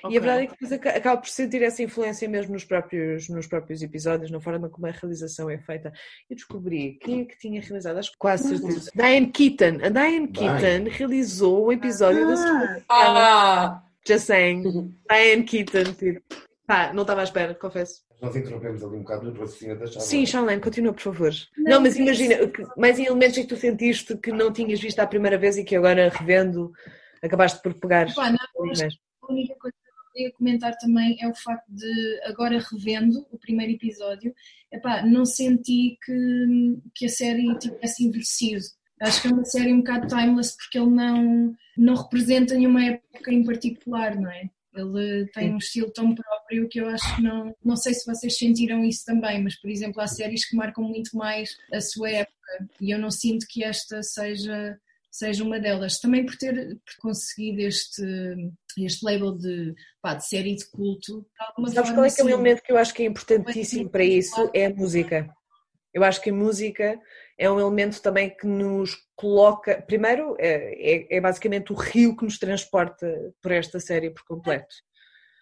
Okay. 0.04 0.16
E 0.16 0.18
a 0.18 0.22
verdade 0.22 0.44
é 0.44 0.48
que 0.48 0.54
depois 0.54 0.72
acaba 0.72 1.22
por 1.22 1.30
sentir 1.30 1.62
essa 1.62 1.84
influência 1.84 2.28
mesmo 2.28 2.54
nos 2.54 2.64
próprios, 2.64 3.28
nos 3.28 3.48
próprios 3.48 3.82
episódios, 3.82 4.32
na 4.32 4.40
forma 4.40 4.70
como 4.70 4.88
a 4.88 4.92
realização 4.92 5.50
é 5.50 5.58
feita. 5.58 5.92
Eu 6.30 6.36
descobri 6.36 6.98
quem 7.02 7.22
é 7.22 7.26
que 7.26 7.38
tinha 7.38 7.62
realizado, 7.62 7.98
acho 7.98 8.12
que 8.12 8.18
quase 8.18 8.48
certeza. 8.48 8.92
Diane 8.96 9.28
Keaton. 9.28 9.86
A 9.86 9.90
Diane 9.90 10.28
Keaton 10.30 10.90
realizou 10.90 11.68
um 11.68 11.72
episódio 11.72 12.28
ah. 12.30 12.32
da 12.32 12.84
ah. 12.90 13.84
Just 14.08 14.26
saying. 14.26 14.64
Diane 15.10 15.44
Keaton. 15.44 15.94
Tipo. 15.94 16.22
Pá, 16.66 16.94
não 16.94 17.02
estava 17.02 17.22
à 17.22 17.24
espera, 17.24 17.54
confesso. 17.56 18.02
Nós 18.22 18.36
interrompemos 18.36 18.84
ali 18.84 18.96
um 18.96 19.00
bocado 19.00 19.30
o 19.30 19.34
raciocínio 19.34 19.80
da 19.80 19.88
Charlotte. 19.88 20.08
Sim, 20.08 20.26
Charlene, 20.26 20.62
continua, 20.62 20.94
por 20.94 21.02
favor. 21.02 21.32
Não, 21.58 21.76
não 21.76 21.82
mas 21.82 21.96
imagina, 21.96 22.36
mais 22.78 23.00
elementos 23.00 23.38
é 23.38 23.42
que 23.42 23.48
tu 23.48 23.56
sentiste 23.56 24.16
que 24.18 24.32
não 24.32 24.52
tinhas 24.52 24.80
visto 24.80 25.00
à 25.00 25.08
primeira 25.08 25.38
vez 25.38 25.58
e 25.58 25.64
que 25.64 25.76
agora, 25.76 26.10
revendo, 26.10 26.72
acabaste 27.24 27.62
por 27.62 27.74
pegar. 27.74 28.14
Pá, 28.14 28.30
não, 28.30 28.74
a 29.30 29.34
única 29.34 29.56
coisa 29.56 29.76
queria 30.20 30.32
comentar 30.32 30.76
também 30.78 31.18
é 31.22 31.28
o 31.28 31.36
facto 31.36 31.68
de, 31.70 32.20
agora 32.26 32.60
revendo 32.72 33.26
o 33.32 33.38
primeiro 33.38 33.74
episódio, 33.74 34.34
epá, 34.72 35.06
não 35.06 35.26
senti 35.26 35.98
que, 36.04 36.78
que 36.96 37.06
a 37.06 37.10
série 37.10 37.58
tivesse 37.58 38.04
envelhecido. 38.04 38.66
Acho 39.02 39.22
que 39.22 39.28
é 39.30 39.32
uma 39.32 39.46
série 39.46 39.74
um 39.74 39.78
bocado 39.78 40.08
timeless 40.08 40.58
porque 40.58 40.78
ele 40.78 40.90
não, 40.90 41.56
não 41.78 41.96
representa 41.96 42.56
nenhuma 42.56 42.84
época 42.84 43.32
em 43.32 43.46
particular, 43.46 44.20
não 44.20 44.30
é? 44.30 44.50
Ele 44.76 45.26
tem 45.34 45.54
um 45.54 45.58
estilo 45.58 45.92
tão 45.92 46.14
próprio 46.14 46.68
que 46.70 46.80
eu 46.80 46.88
acho 46.88 47.16
que 47.16 47.22
não. 47.22 47.56
Não 47.64 47.76
sei 47.76 47.94
se 47.94 48.06
vocês 48.06 48.38
sentiram 48.38 48.84
isso 48.84 49.04
também, 49.06 49.42
mas 49.42 49.60
por 49.60 49.70
exemplo, 49.70 50.02
há 50.02 50.08
séries 50.08 50.48
que 50.48 50.56
marcam 50.56 50.84
muito 50.84 51.16
mais 51.18 51.50
a 51.74 51.82
sua 51.82 52.10
época 52.10 52.36
e 52.80 52.92
eu 52.94 53.00
não 53.00 53.10
sinto 53.10 53.46
que 53.50 53.64
esta 53.64 54.04
seja 54.04 54.78
seja 55.12 55.44
uma 55.44 55.60
delas. 55.60 56.00
Também 56.00 56.26
por 56.26 56.36
ter 56.38 56.78
conseguido 57.00 57.62
este, 57.62 58.04
este 58.86 59.06
label 59.06 59.38
de, 59.38 59.74
pá, 60.02 60.14
de 60.14 60.28
série 60.28 60.56
de 60.56 60.70
culto. 60.70 61.26
De 61.58 61.72
Sabes 61.72 61.92
qual 61.92 62.06
é 62.06 62.10
que 62.10 62.22
é 62.22 62.24
o 62.24 62.30
elemento 62.30 62.62
que 62.62 62.72
eu 62.72 62.78
acho 62.78 62.94
que 62.94 63.04
é 63.04 63.06
importantíssimo 63.06 63.90
para 63.90 64.04
isso? 64.04 64.50
É 64.54 64.68
a 64.68 64.74
música. 64.74 65.30
Eu 65.94 66.04
acho 66.04 66.22
que 66.22 66.30
a 66.30 66.34
música 66.34 67.00
é 67.38 67.50
um 67.50 67.60
elemento 67.60 68.02
também 68.02 68.30
que 68.30 68.46
nos 68.46 68.96
coloca. 69.16 69.82
Primeiro, 69.82 70.36
é, 70.40 71.08
é, 71.08 71.18
é 71.18 71.22
basicamente 71.22 71.72
o 71.72 71.76
rio 71.76 72.16
que 72.16 72.24
nos 72.24 72.38
transporta 72.38 73.08
por 73.42 73.52
esta 73.52 73.80
série 73.80 74.12
por 74.12 74.24
completo. 74.26 74.76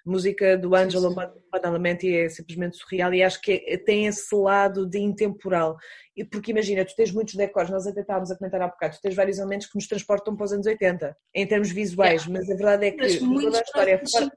Música 0.09 0.57
do 0.57 0.75
Angelo 0.75 1.13
Badalamenti 1.51 2.13
é 2.15 2.29
simplesmente 2.29 2.77
surreal 2.77 3.13
e 3.13 3.21
acho 3.23 3.41
que 3.41 3.63
é- 3.67 3.77
tem 3.77 4.07
esse 4.07 4.33
lado 4.35 4.85
de 4.87 4.99
intemporal. 4.99 5.77
E 6.15 6.23
Porque 6.23 6.51
imagina, 6.51 6.83
tu 6.85 6.95
tens 6.95 7.11
muitos 7.11 7.35
decors, 7.35 7.69
nós 7.69 7.85
até 7.85 8.01
estávamos 8.01 8.31
a 8.31 8.37
comentar 8.37 8.61
há 8.61 8.67
bocado, 8.67 8.95
tu 8.95 9.01
tens 9.01 9.15
vários 9.15 9.37
elementos 9.37 9.67
que 9.67 9.75
nos 9.75 9.87
transportam 9.87 10.35
para 10.35 10.45
os 10.45 10.51
anos 10.53 10.65
80, 10.65 11.15
em 11.33 11.45
termos 11.45 11.69
visuais, 11.71 12.25
mas 12.27 12.49
a 12.49 12.55
verdade 12.55 12.85
é 12.87 12.91
que 12.91 13.19
toda 13.19 13.57
a 13.57 13.61
história 13.61 13.91
é 13.91 14.05
fora... 14.09 14.31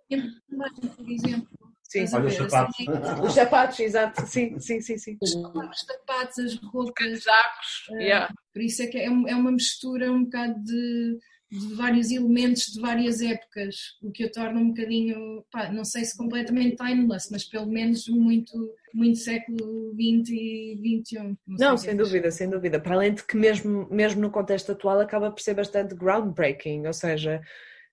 por 0.96 1.10
exemplo. 1.10 1.48
Sim, 1.90 2.04
Olha 2.14 2.26
os 2.26 2.34
sapatos. 2.36 2.74
assim, 2.78 3.26
Os 3.26 3.34
sapatos, 3.34 3.80
exato, 3.80 4.26
sim, 4.26 4.60
sim, 4.60 4.80
sim, 4.80 4.96
sim. 4.96 5.18
Os 5.20 5.32
sapatos, 5.32 6.38
as 6.38 6.54
roupas. 6.72 6.92
Casacos, 6.94 7.88
eh, 7.98 8.04
yeah. 8.04 8.32
Por 8.52 8.62
isso 8.62 8.82
é 8.82 8.86
que 8.86 8.96
é 8.96 9.06
é 9.06 9.10
uma 9.10 9.50
mistura 9.50 10.12
um 10.12 10.22
bocado 10.22 10.54
de, 10.62 11.18
de 11.50 11.74
vários 11.74 12.10
elementos 12.10 12.66
de 12.66 12.80
várias 12.80 13.20
épocas, 13.20 13.96
o 14.00 14.10
que 14.12 14.24
o 14.24 14.30
torna 14.30 14.60
um 14.60 14.68
bocadinho, 14.68 15.44
pá, 15.50 15.70
não 15.72 15.84
sei 15.84 16.04
se 16.04 16.16
completamente 16.16 16.76
timeless, 16.76 17.28
mas 17.30 17.44
pelo 17.44 17.66
menos 17.66 18.06
muito, 18.08 18.72
muito 18.94 19.18
século 19.18 19.92
XX 19.94 20.30
e 20.30 21.02
XXI. 21.04 21.36
Não, 21.46 21.76
sei 21.76 21.90
sem 21.90 21.98
é 21.98 22.02
dúvida, 22.02 22.30
sem 22.30 22.48
dúvida. 22.48 22.78
Para 22.78 22.94
além 22.94 23.14
de 23.14 23.24
que 23.24 23.36
mesmo, 23.36 23.88
mesmo 23.90 24.20
no 24.20 24.30
contexto 24.30 24.70
atual 24.72 25.00
acaba 25.00 25.30
por 25.30 25.40
ser 25.40 25.54
bastante 25.54 25.94
groundbreaking, 25.94 26.86
ou 26.86 26.92
seja, 26.92 27.40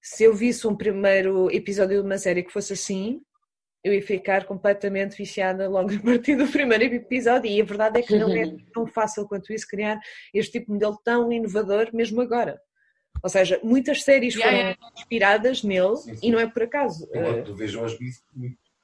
se 0.01 0.23
eu 0.23 0.35
visse 0.35 0.67
um 0.67 0.75
primeiro 0.75 1.49
episódio 1.51 1.99
de 1.99 2.05
uma 2.05 2.19
série 2.19 2.43
que 2.43 2.53
fosse 2.53 2.73
assim, 2.73 3.21
eu 3.83 3.91
ia 3.91 4.01
ficar 4.03 4.45
completamente 4.45 5.17
viciada 5.17 5.67
logo 5.67 5.95
a 5.95 5.99
partir 5.99 6.35
do 6.35 6.47
primeiro 6.47 6.83
episódio 6.83 7.49
e 7.49 7.59
a 7.59 7.65
verdade 7.65 7.99
é 7.99 8.01
que 8.03 8.17
não 8.17 8.29
é 8.37 8.55
tão 8.71 8.85
fácil 8.85 9.27
quanto 9.27 9.51
isso 9.51 9.67
criar 9.67 9.99
este 10.33 10.59
tipo 10.59 10.67
de 10.67 10.73
modelo 10.73 10.99
tão 11.03 11.31
inovador 11.31 11.89
mesmo 11.91 12.21
agora. 12.21 12.59
Ou 13.23 13.29
seja, 13.29 13.59
muitas 13.63 14.03
séries 14.03 14.35
Yeah, 14.35 14.51
foram 14.57 14.69
yeah. 14.69 14.91
inspiradas 14.97 15.63
nele 15.63 15.95
e 16.21 16.31
não 16.31 16.39
é 16.39 16.47
por 16.47 16.63
acaso. 16.63 17.05
Enquanto 17.05 17.37
Eh, 17.37 17.41
tu 17.43 17.55
vejam 17.55 17.83
as 17.83 17.97
bis- 17.97 18.23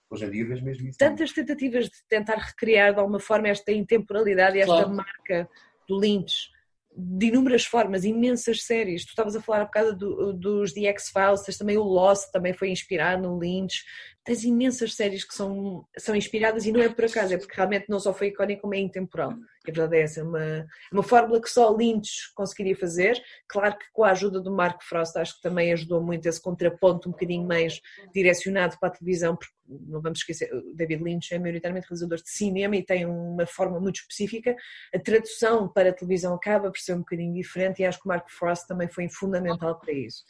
hoje 0.10 0.26
em 0.26 0.30
dia 0.32 0.46
vês 0.46 0.62
mesmo 0.62 0.88
isso. 0.88 0.98
tantas 0.98 1.32
tentativas 1.32 1.86
de 1.86 1.98
tentar 2.08 2.36
recriar 2.36 2.94
de 2.94 3.00
alguma 3.00 3.20
forma 3.20 3.48
esta 3.48 3.72
intemporalidade 3.72 4.58
e 4.58 4.62
esta 4.62 4.74
Claro. 4.74 4.94
marca 4.94 5.50
do 5.88 6.00
Lynch 6.00 6.52
de 6.96 7.26
inúmeras 7.26 7.66
formas, 7.66 8.04
imensas 8.06 8.64
séries. 8.64 9.04
Tu 9.04 9.10
estavas 9.10 9.36
a 9.36 9.42
falar 9.42 9.62
há 9.62 9.66
bocado 9.66 9.96
do- 9.98 10.32
dos 10.34 10.74
The 10.74 10.86
X-Files, 10.90 11.42
tens 11.42 11.58
também 11.58 11.76
o 11.76 11.82
Lost, 11.84 12.32
também 12.32 12.54
foi 12.54 12.70
inspirado 12.70 13.24
no 13.24 13.40
Lynch. 13.40 13.84
Tens 14.24 14.44
imensas 14.44 14.94
séries 14.96 15.26
que 15.26 15.34
são, 15.34 15.86
são 15.98 16.16
inspiradas 16.16 16.66
e 16.66 16.72
não 16.72 16.82
é 16.82 16.88
por 16.88 17.06
acaso, 17.06 17.34
é 17.34 17.38
porque 17.38 17.56
realmente 17.56 17.90
não 17.90 18.00
só 18.00 18.14
foi 18.14 18.28
icónico, 18.28 18.62
como 18.62 18.74
é 18.74 18.80
intemporal. 18.80 19.34
E 19.66 19.72
a 19.72 19.74
verdade 19.74 19.98
é 19.98 20.02
essa, 20.02 20.22
é 20.22 20.24
uma, 20.24 20.44
é 20.44 20.66
uma 20.92 21.04
fórmula 21.04 21.42
que 21.42 21.50
só 21.50 21.74
Lynch 21.76 22.34
conseguiria 22.34 22.76
fazer. 22.76 23.22
Claro 23.48 23.78
que 23.78 23.86
com 23.92 24.04
a 24.04 24.12
ajuda 24.12 24.40
do 24.40 24.52
Mark 24.52 24.82
Frost, 24.84 25.18
acho 25.18 25.36
que 25.36 25.42
também 25.42 25.74
ajudou 25.74 26.02
muito 26.02 26.26
esse 26.26 26.42
contraponto 26.42 27.10
um 27.10 27.12
bocadinho 27.12 27.46
mais 27.46 27.82
direcionado 28.14 28.78
para 28.80 28.90
a 28.90 28.92
televisão, 28.92 29.36
porque 29.36 29.54
não 29.68 30.02
vamos 30.02 30.20
esquecer, 30.20 30.50
David 30.76 31.04
Lynch 31.04 31.34
é 31.34 31.40
maioritariamente 31.40 31.88
realizador 31.88 32.18
de 32.18 32.30
cinema 32.30 32.76
e 32.76 32.84
tem 32.84 33.06
uma 33.06 33.46
forma 33.46 33.80
muito 33.80 33.98
específica. 33.98 34.56
A 34.94 35.00
tradução 35.00 35.68
para 35.68 35.90
a 35.90 35.94
televisão 35.94 36.34
acaba 36.34 36.70
por 36.70 36.80
ser 36.80 36.94
um 36.94 37.00
bocadinho 37.00 37.34
diferente 37.34 37.82
e 37.82 37.86
acho 37.86 38.00
que 38.00 38.06
o 38.06 38.10
Mark 38.10 38.30
Frost 38.30 38.68
também 38.68 38.88
foi 38.88 39.10
fundamental 39.10 39.80
para 39.80 39.94
isso. 39.94 40.24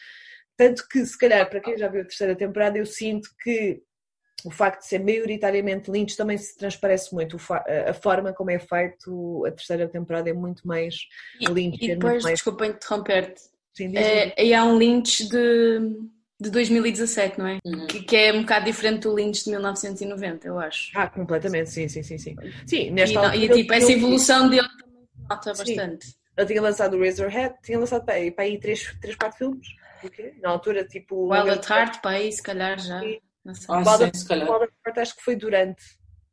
Tanto 0.55 0.87
que, 0.87 1.05
se 1.05 1.17
calhar, 1.17 1.49
para 1.49 1.59
quem 1.59 1.77
já 1.77 1.87
viu 1.87 2.01
a 2.01 2.05
terceira 2.05 2.35
temporada, 2.35 2.77
eu 2.77 2.85
sinto 2.85 3.29
que 3.43 3.81
o 4.45 4.51
facto 4.51 4.81
de 4.81 4.87
ser 4.87 4.99
maioritariamente 4.99 5.89
Lynch 5.89 6.15
também 6.17 6.37
se 6.37 6.57
transparece 6.57 7.13
muito. 7.13 7.37
A 7.87 7.93
forma 7.93 8.33
como 8.33 8.51
é 8.51 8.59
feito 8.59 9.45
a 9.47 9.51
terceira 9.51 9.87
temporada 9.87 10.29
é 10.29 10.33
muito 10.33 10.67
mais 10.67 10.95
Lynch. 11.49 11.77
E 11.81 11.91
é 11.91 11.95
depois, 11.95 12.23
mais... 12.23 12.35
desculpa 12.35 12.67
interromper-te, 12.67 13.41
Sim, 13.73 13.89
diz, 13.89 14.01
é, 14.05 14.53
há 14.53 14.65
um 14.65 14.77
Lynch 14.77 15.27
de, 15.27 15.79
de 16.39 16.49
2017, 16.51 17.39
não 17.39 17.47
é? 17.47 17.57
Que, 17.89 18.03
que 18.03 18.15
é 18.15 18.31
um 18.33 18.41
bocado 18.41 18.65
diferente 18.65 19.03
do 19.03 19.15
Lynch 19.15 19.45
de 19.45 19.49
1990, 19.51 20.47
eu 20.47 20.59
acho. 20.59 20.91
Ah, 20.93 21.07
completamente, 21.09 21.71
sim, 21.71 21.87
sim, 21.87 22.03
sim. 22.03 22.17
Sim, 22.19 22.35
sim 22.67 22.77
E, 22.87 22.91
nesta 22.91 23.15
não- 23.15 23.25
altura. 23.29 23.43
e, 23.45 23.49
tipo, 23.49 23.73
eu- 23.73 23.77
essa 23.77 23.91
eu- 23.91 23.97
evolução 23.97 24.49
dele 24.49 24.67
também 24.77 25.07
nota 25.27 25.55
Sim. 25.55 25.75
bastante. 25.75 26.07
Ele 26.37 26.47
tinha 26.47 26.61
lançado 26.61 26.97
o 26.97 26.99
Razorhead, 26.99 27.55
tinha 27.63 27.79
lançado 27.79 28.03
para 28.05 28.15
aí, 28.15 28.29
para 28.31 28.43
aí 28.43 28.59
3, 28.59 28.93
3 28.99 29.15
4 29.15 29.37
filmes. 29.37 29.67
O 30.03 30.09
quê? 30.09 30.33
Na 30.41 30.49
altura, 30.49 30.85
tipo. 30.85 31.29
Wild 31.31 31.49
at 31.49 31.69
Heart, 31.69 32.01
para 32.01 32.11
aí, 32.17 32.31
se 32.31 32.41
calhar 32.43 32.79
já. 32.79 33.01
Não 33.45 33.53
sei. 33.53 33.65
Ah, 33.69 33.77
Wild 33.79 33.97
sim, 33.97 34.03
at- 34.05 34.15
se 34.17 34.27
calhar. 34.27 34.49
Wild 34.49 34.63
at 34.65 34.71
Heart 34.87 34.97
acho 34.99 35.15
que 35.15 35.23
foi 35.23 35.35
durante, 35.35 35.83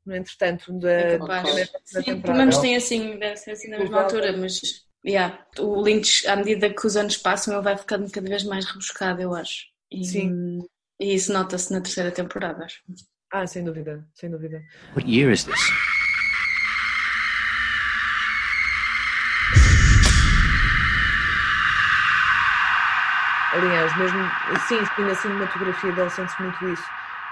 no 0.07 0.15
entretanto, 0.17 0.79
da 0.79 0.91
É 0.91 1.05
da 1.05 1.17
Sim, 1.17 2.03
temporada. 2.03 2.23
pelo 2.23 2.37
menos 2.39 2.59
tem 2.59 2.77
assim, 2.77 3.19
deve 3.19 3.37
ser 3.37 3.51
assim 3.53 3.69
na 3.71 3.79
mesma 3.79 3.97
Provável. 3.97 4.19
altura, 4.21 4.37
mas 4.39 4.61
yeah, 5.07 5.47
o 5.59 5.81
Lynch, 5.83 6.27
à 6.27 6.37
medida 6.37 6.73
que 6.73 6.87
os 6.87 6.97
anos 6.97 7.17
passam, 7.17 7.55
ele 7.55 7.63
vai 7.63 7.77
ficando 7.77 8.11
cada 8.11 8.29
vez 8.29 8.45
mais 8.45 8.65
rebuscado, 8.67 9.21
eu 9.23 9.35
acho. 9.35 9.65
E, 9.91 10.05
Sim. 10.05 10.61
E 11.01 11.15
isso 11.15 11.33
nota-se 11.33 11.73
na 11.73 11.81
terceira 11.81 12.11
temporada, 12.11 12.65
acho. 12.65 12.83
Ah, 13.33 13.47
sem 13.47 13.65
dúvida, 13.65 14.07
sem 14.15 14.31
dúvida. 14.31 14.63
What 14.95 15.09
year 15.09 15.33
is 15.33 15.45
this? 15.45 15.59
Aliás, 23.53 23.99
mesmo 23.99 24.19
sim, 24.69 25.03
na 25.03 25.15
cinematografia 25.15 25.93
dele 25.93 26.11
sente-se 26.11 26.41
muito 26.41 26.69
isso. 26.69 26.85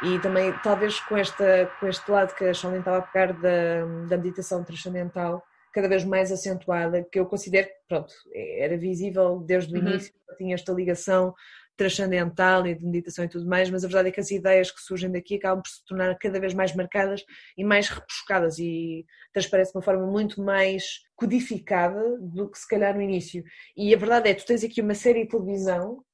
E 0.02 0.18
também, 0.18 0.52
talvez 0.64 0.98
com, 1.00 1.16
esta, 1.16 1.70
com 1.78 1.86
este 1.88 2.10
lado 2.10 2.34
que 2.34 2.44
a 2.44 2.54
Shaolin 2.54 2.80
estava 2.80 2.98
a 2.98 3.02
pegar 3.02 3.32
da, 3.34 3.84
da 4.08 4.16
meditação 4.16 4.64
transcendental, 4.64 5.42
cada 5.72 5.88
vez 5.88 6.04
mais 6.04 6.32
acentuada, 6.32 7.06
que 7.10 7.20
eu 7.20 7.26
considero 7.26 7.68
que, 7.68 7.74
pronto, 7.88 8.12
era 8.34 8.76
visível 8.76 9.38
desde 9.40 9.72
o 9.74 9.78
Uhum. 9.78 9.90
início, 9.90 10.12
tinha 10.36 10.54
esta 10.54 10.72
ligação 10.72 11.34
transcendental 11.76 12.66
e 12.66 12.74
de 12.74 12.84
meditação 12.84 13.24
e 13.24 13.28
tudo 13.28 13.46
mais, 13.46 13.70
mas 13.70 13.84
a 13.84 13.86
verdade 13.86 14.08
é 14.08 14.12
que 14.12 14.18
as 14.18 14.32
ideias 14.32 14.72
que 14.72 14.80
surgem 14.80 15.12
daqui 15.12 15.36
acabam 15.36 15.62
por 15.62 15.70
se 15.70 15.84
tornar 15.86 16.16
cada 16.18 16.40
vez 16.40 16.52
mais 16.52 16.74
marcadas 16.74 17.24
e 17.56 17.64
mais 17.64 17.88
repuscadas 17.88 18.58
e 18.58 19.06
transparece 19.32 19.70
de 19.70 19.78
uma 19.78 19.84
forma 19.84 20.04
muito 20.04 20.42
mais 20.42 21.02
codificada 21.14 22.18
do 22.20 22.50
que 22.50 22.58
se 22.58 22.66
calhar 22.66 22.94
no 22.94 23.02
início. 23.02 23.44
E 23.76 23.94
a 23.94 23.98
verdade 23.98 24.28
é, 24.28 24.34
tu 24.34 24.44
tens 24.44 24.64
aqui 24.64 24.80
uma 24.80 24.94
série 24.94 25.22
de 25.22 25.28
televisão 25.28 26.04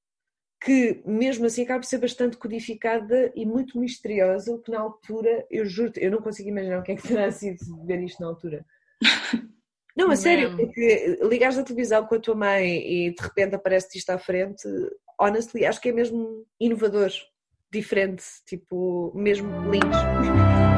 que 0.64 1.02
mesmo 1.04 1.44
assim 1.44 1.62
acaba 1.62 1.80
por 1.80 1.86
ser 1.86 1.98
bastante 1.98 2.38
codificada 2.38 3.30
e 3.36 3.44
muito 3.44 3.78
misteriosa, 3.78 4.50
o 4.50 4.58
que 4.58 4.70
na 4.70 4.80
altura, 4.80 5.46
eu 5.50 5.66
juro 5.66 5.92
eu 5.96 6.10
não 6.10 6.22
consigo 6.22 6.48
imaginar 6.48 6.78
o 6.78 6.82
que 6.82 6.92
é 6.92 6.96
que 6.96 7.02
terá 7.06 7.30
sido 7.30 7.58
ver 7.84 8.02
isto 8.02 8.20
na 8.20 8.28
altura. 8.28 8.64
Não, 9.96 10.10
a 10.10 10.16
sério, 10.16 10.56
porque 10.56 11.20
ligares 11.22 11.56
a 11.56 11.62
televisão 11.62 12.04
com 12.04 12.16
a 12.16 12.18
tua 12.18 12.34
mãe 12.34 12.78
e 12.78 13.14
de 13.14 13.22
repente 13.22 13.54
aparece-te 13.54 13.98
isto 13.98 14.10
à 14.10 14.18
frente, 14.18 14.66
honestly, 15.20 15.64
acho 15.64 15.80
que 15.80 15.90
é 15.90 15.92
mesmo 15.92 16.44
inovador, 16.58 17.12
diferente, 17.70 18.24
tipo, 18.44 19.12
mesmo 19.14 19.48
lindo. 19.70 20.73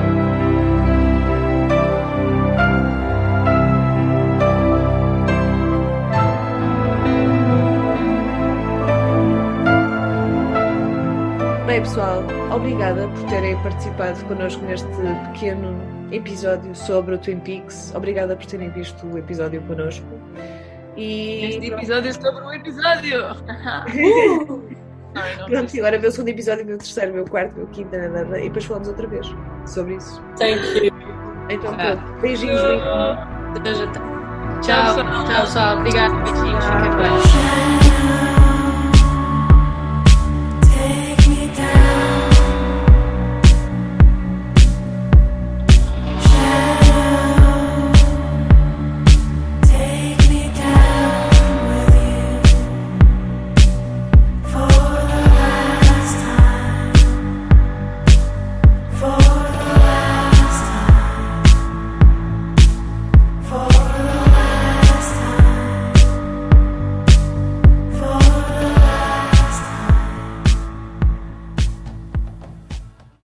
Bem, 11.77 11.83
pessoal, 11.83 12.23
obrigada 12.55 13.07
por 13.07 13.25
terem 13.29 13.55
participado 13.63 14.25
connosco 14.25 14.65
neste 14.65 14.89
pequeno 15.35 15.79
episódio 16.11 16.75
sobre 16.75 17.17
o 17.17 17.19
Twin 17.19 17.39
Peaks. 17.41 17.93
Obrigada 17.95 18.35
por 18.35 18.47
terem 18.47 18.71
visto 18.71 19.07
o 19.07 19.19
episódio 19.19 19.61
connosco. 19.61 20.07
E 20.97 21.45
Este 21.45 21.67
episódio 21.67 22.09
é 22.09 22.13
sobre 22.15 22.43
um 22.43 22.53
episódio! 22.55 23.21
Não, 25.17 25.23
não. 25.39 25.47
pronto, 25.51 25.75
e 25.77 25.81
agora 25.81 25.99
vê 25.99 26.07
o 26.09 26.11
segundo 26.13 26.29
episódio, 26.29 26.65
vê 26.67 26.73
o 26.75 26.79
terceiro, 26.79 27.13
vê 27.13 27.21
o 27.21 27.25
quarto, 27.29 27.55
vê 27.55 27.63
o 27.63 27.67
quinto, 27.67 27.95
nananana, 27.95 28.39
e 28.39 28.45
depois 28.45 28.65
falamos 28.65 28.89
outra 28.89 29.07
vez 29.07 29.27
sobre 29.67 29.97
isso. 29.97 30.23
Thank 30.39 30.61
you. 30.83 30.93
Então, 31.51 31.75
Ah. 31.79 31.97
pronto, 31.97 32.21
beijinhos, 32.21 32.61
beijinhos. 32.63 33.91
Tchau, 34.63 34.95
tchau, 34.95 35.25
tchau, 35.25 35.41
pessoal. 35.43 35.79
Obrigada, 35.79 36.15
beijinhos. 36.23 36.65
Fica 36.65 36.97
bem. 36.97 37.86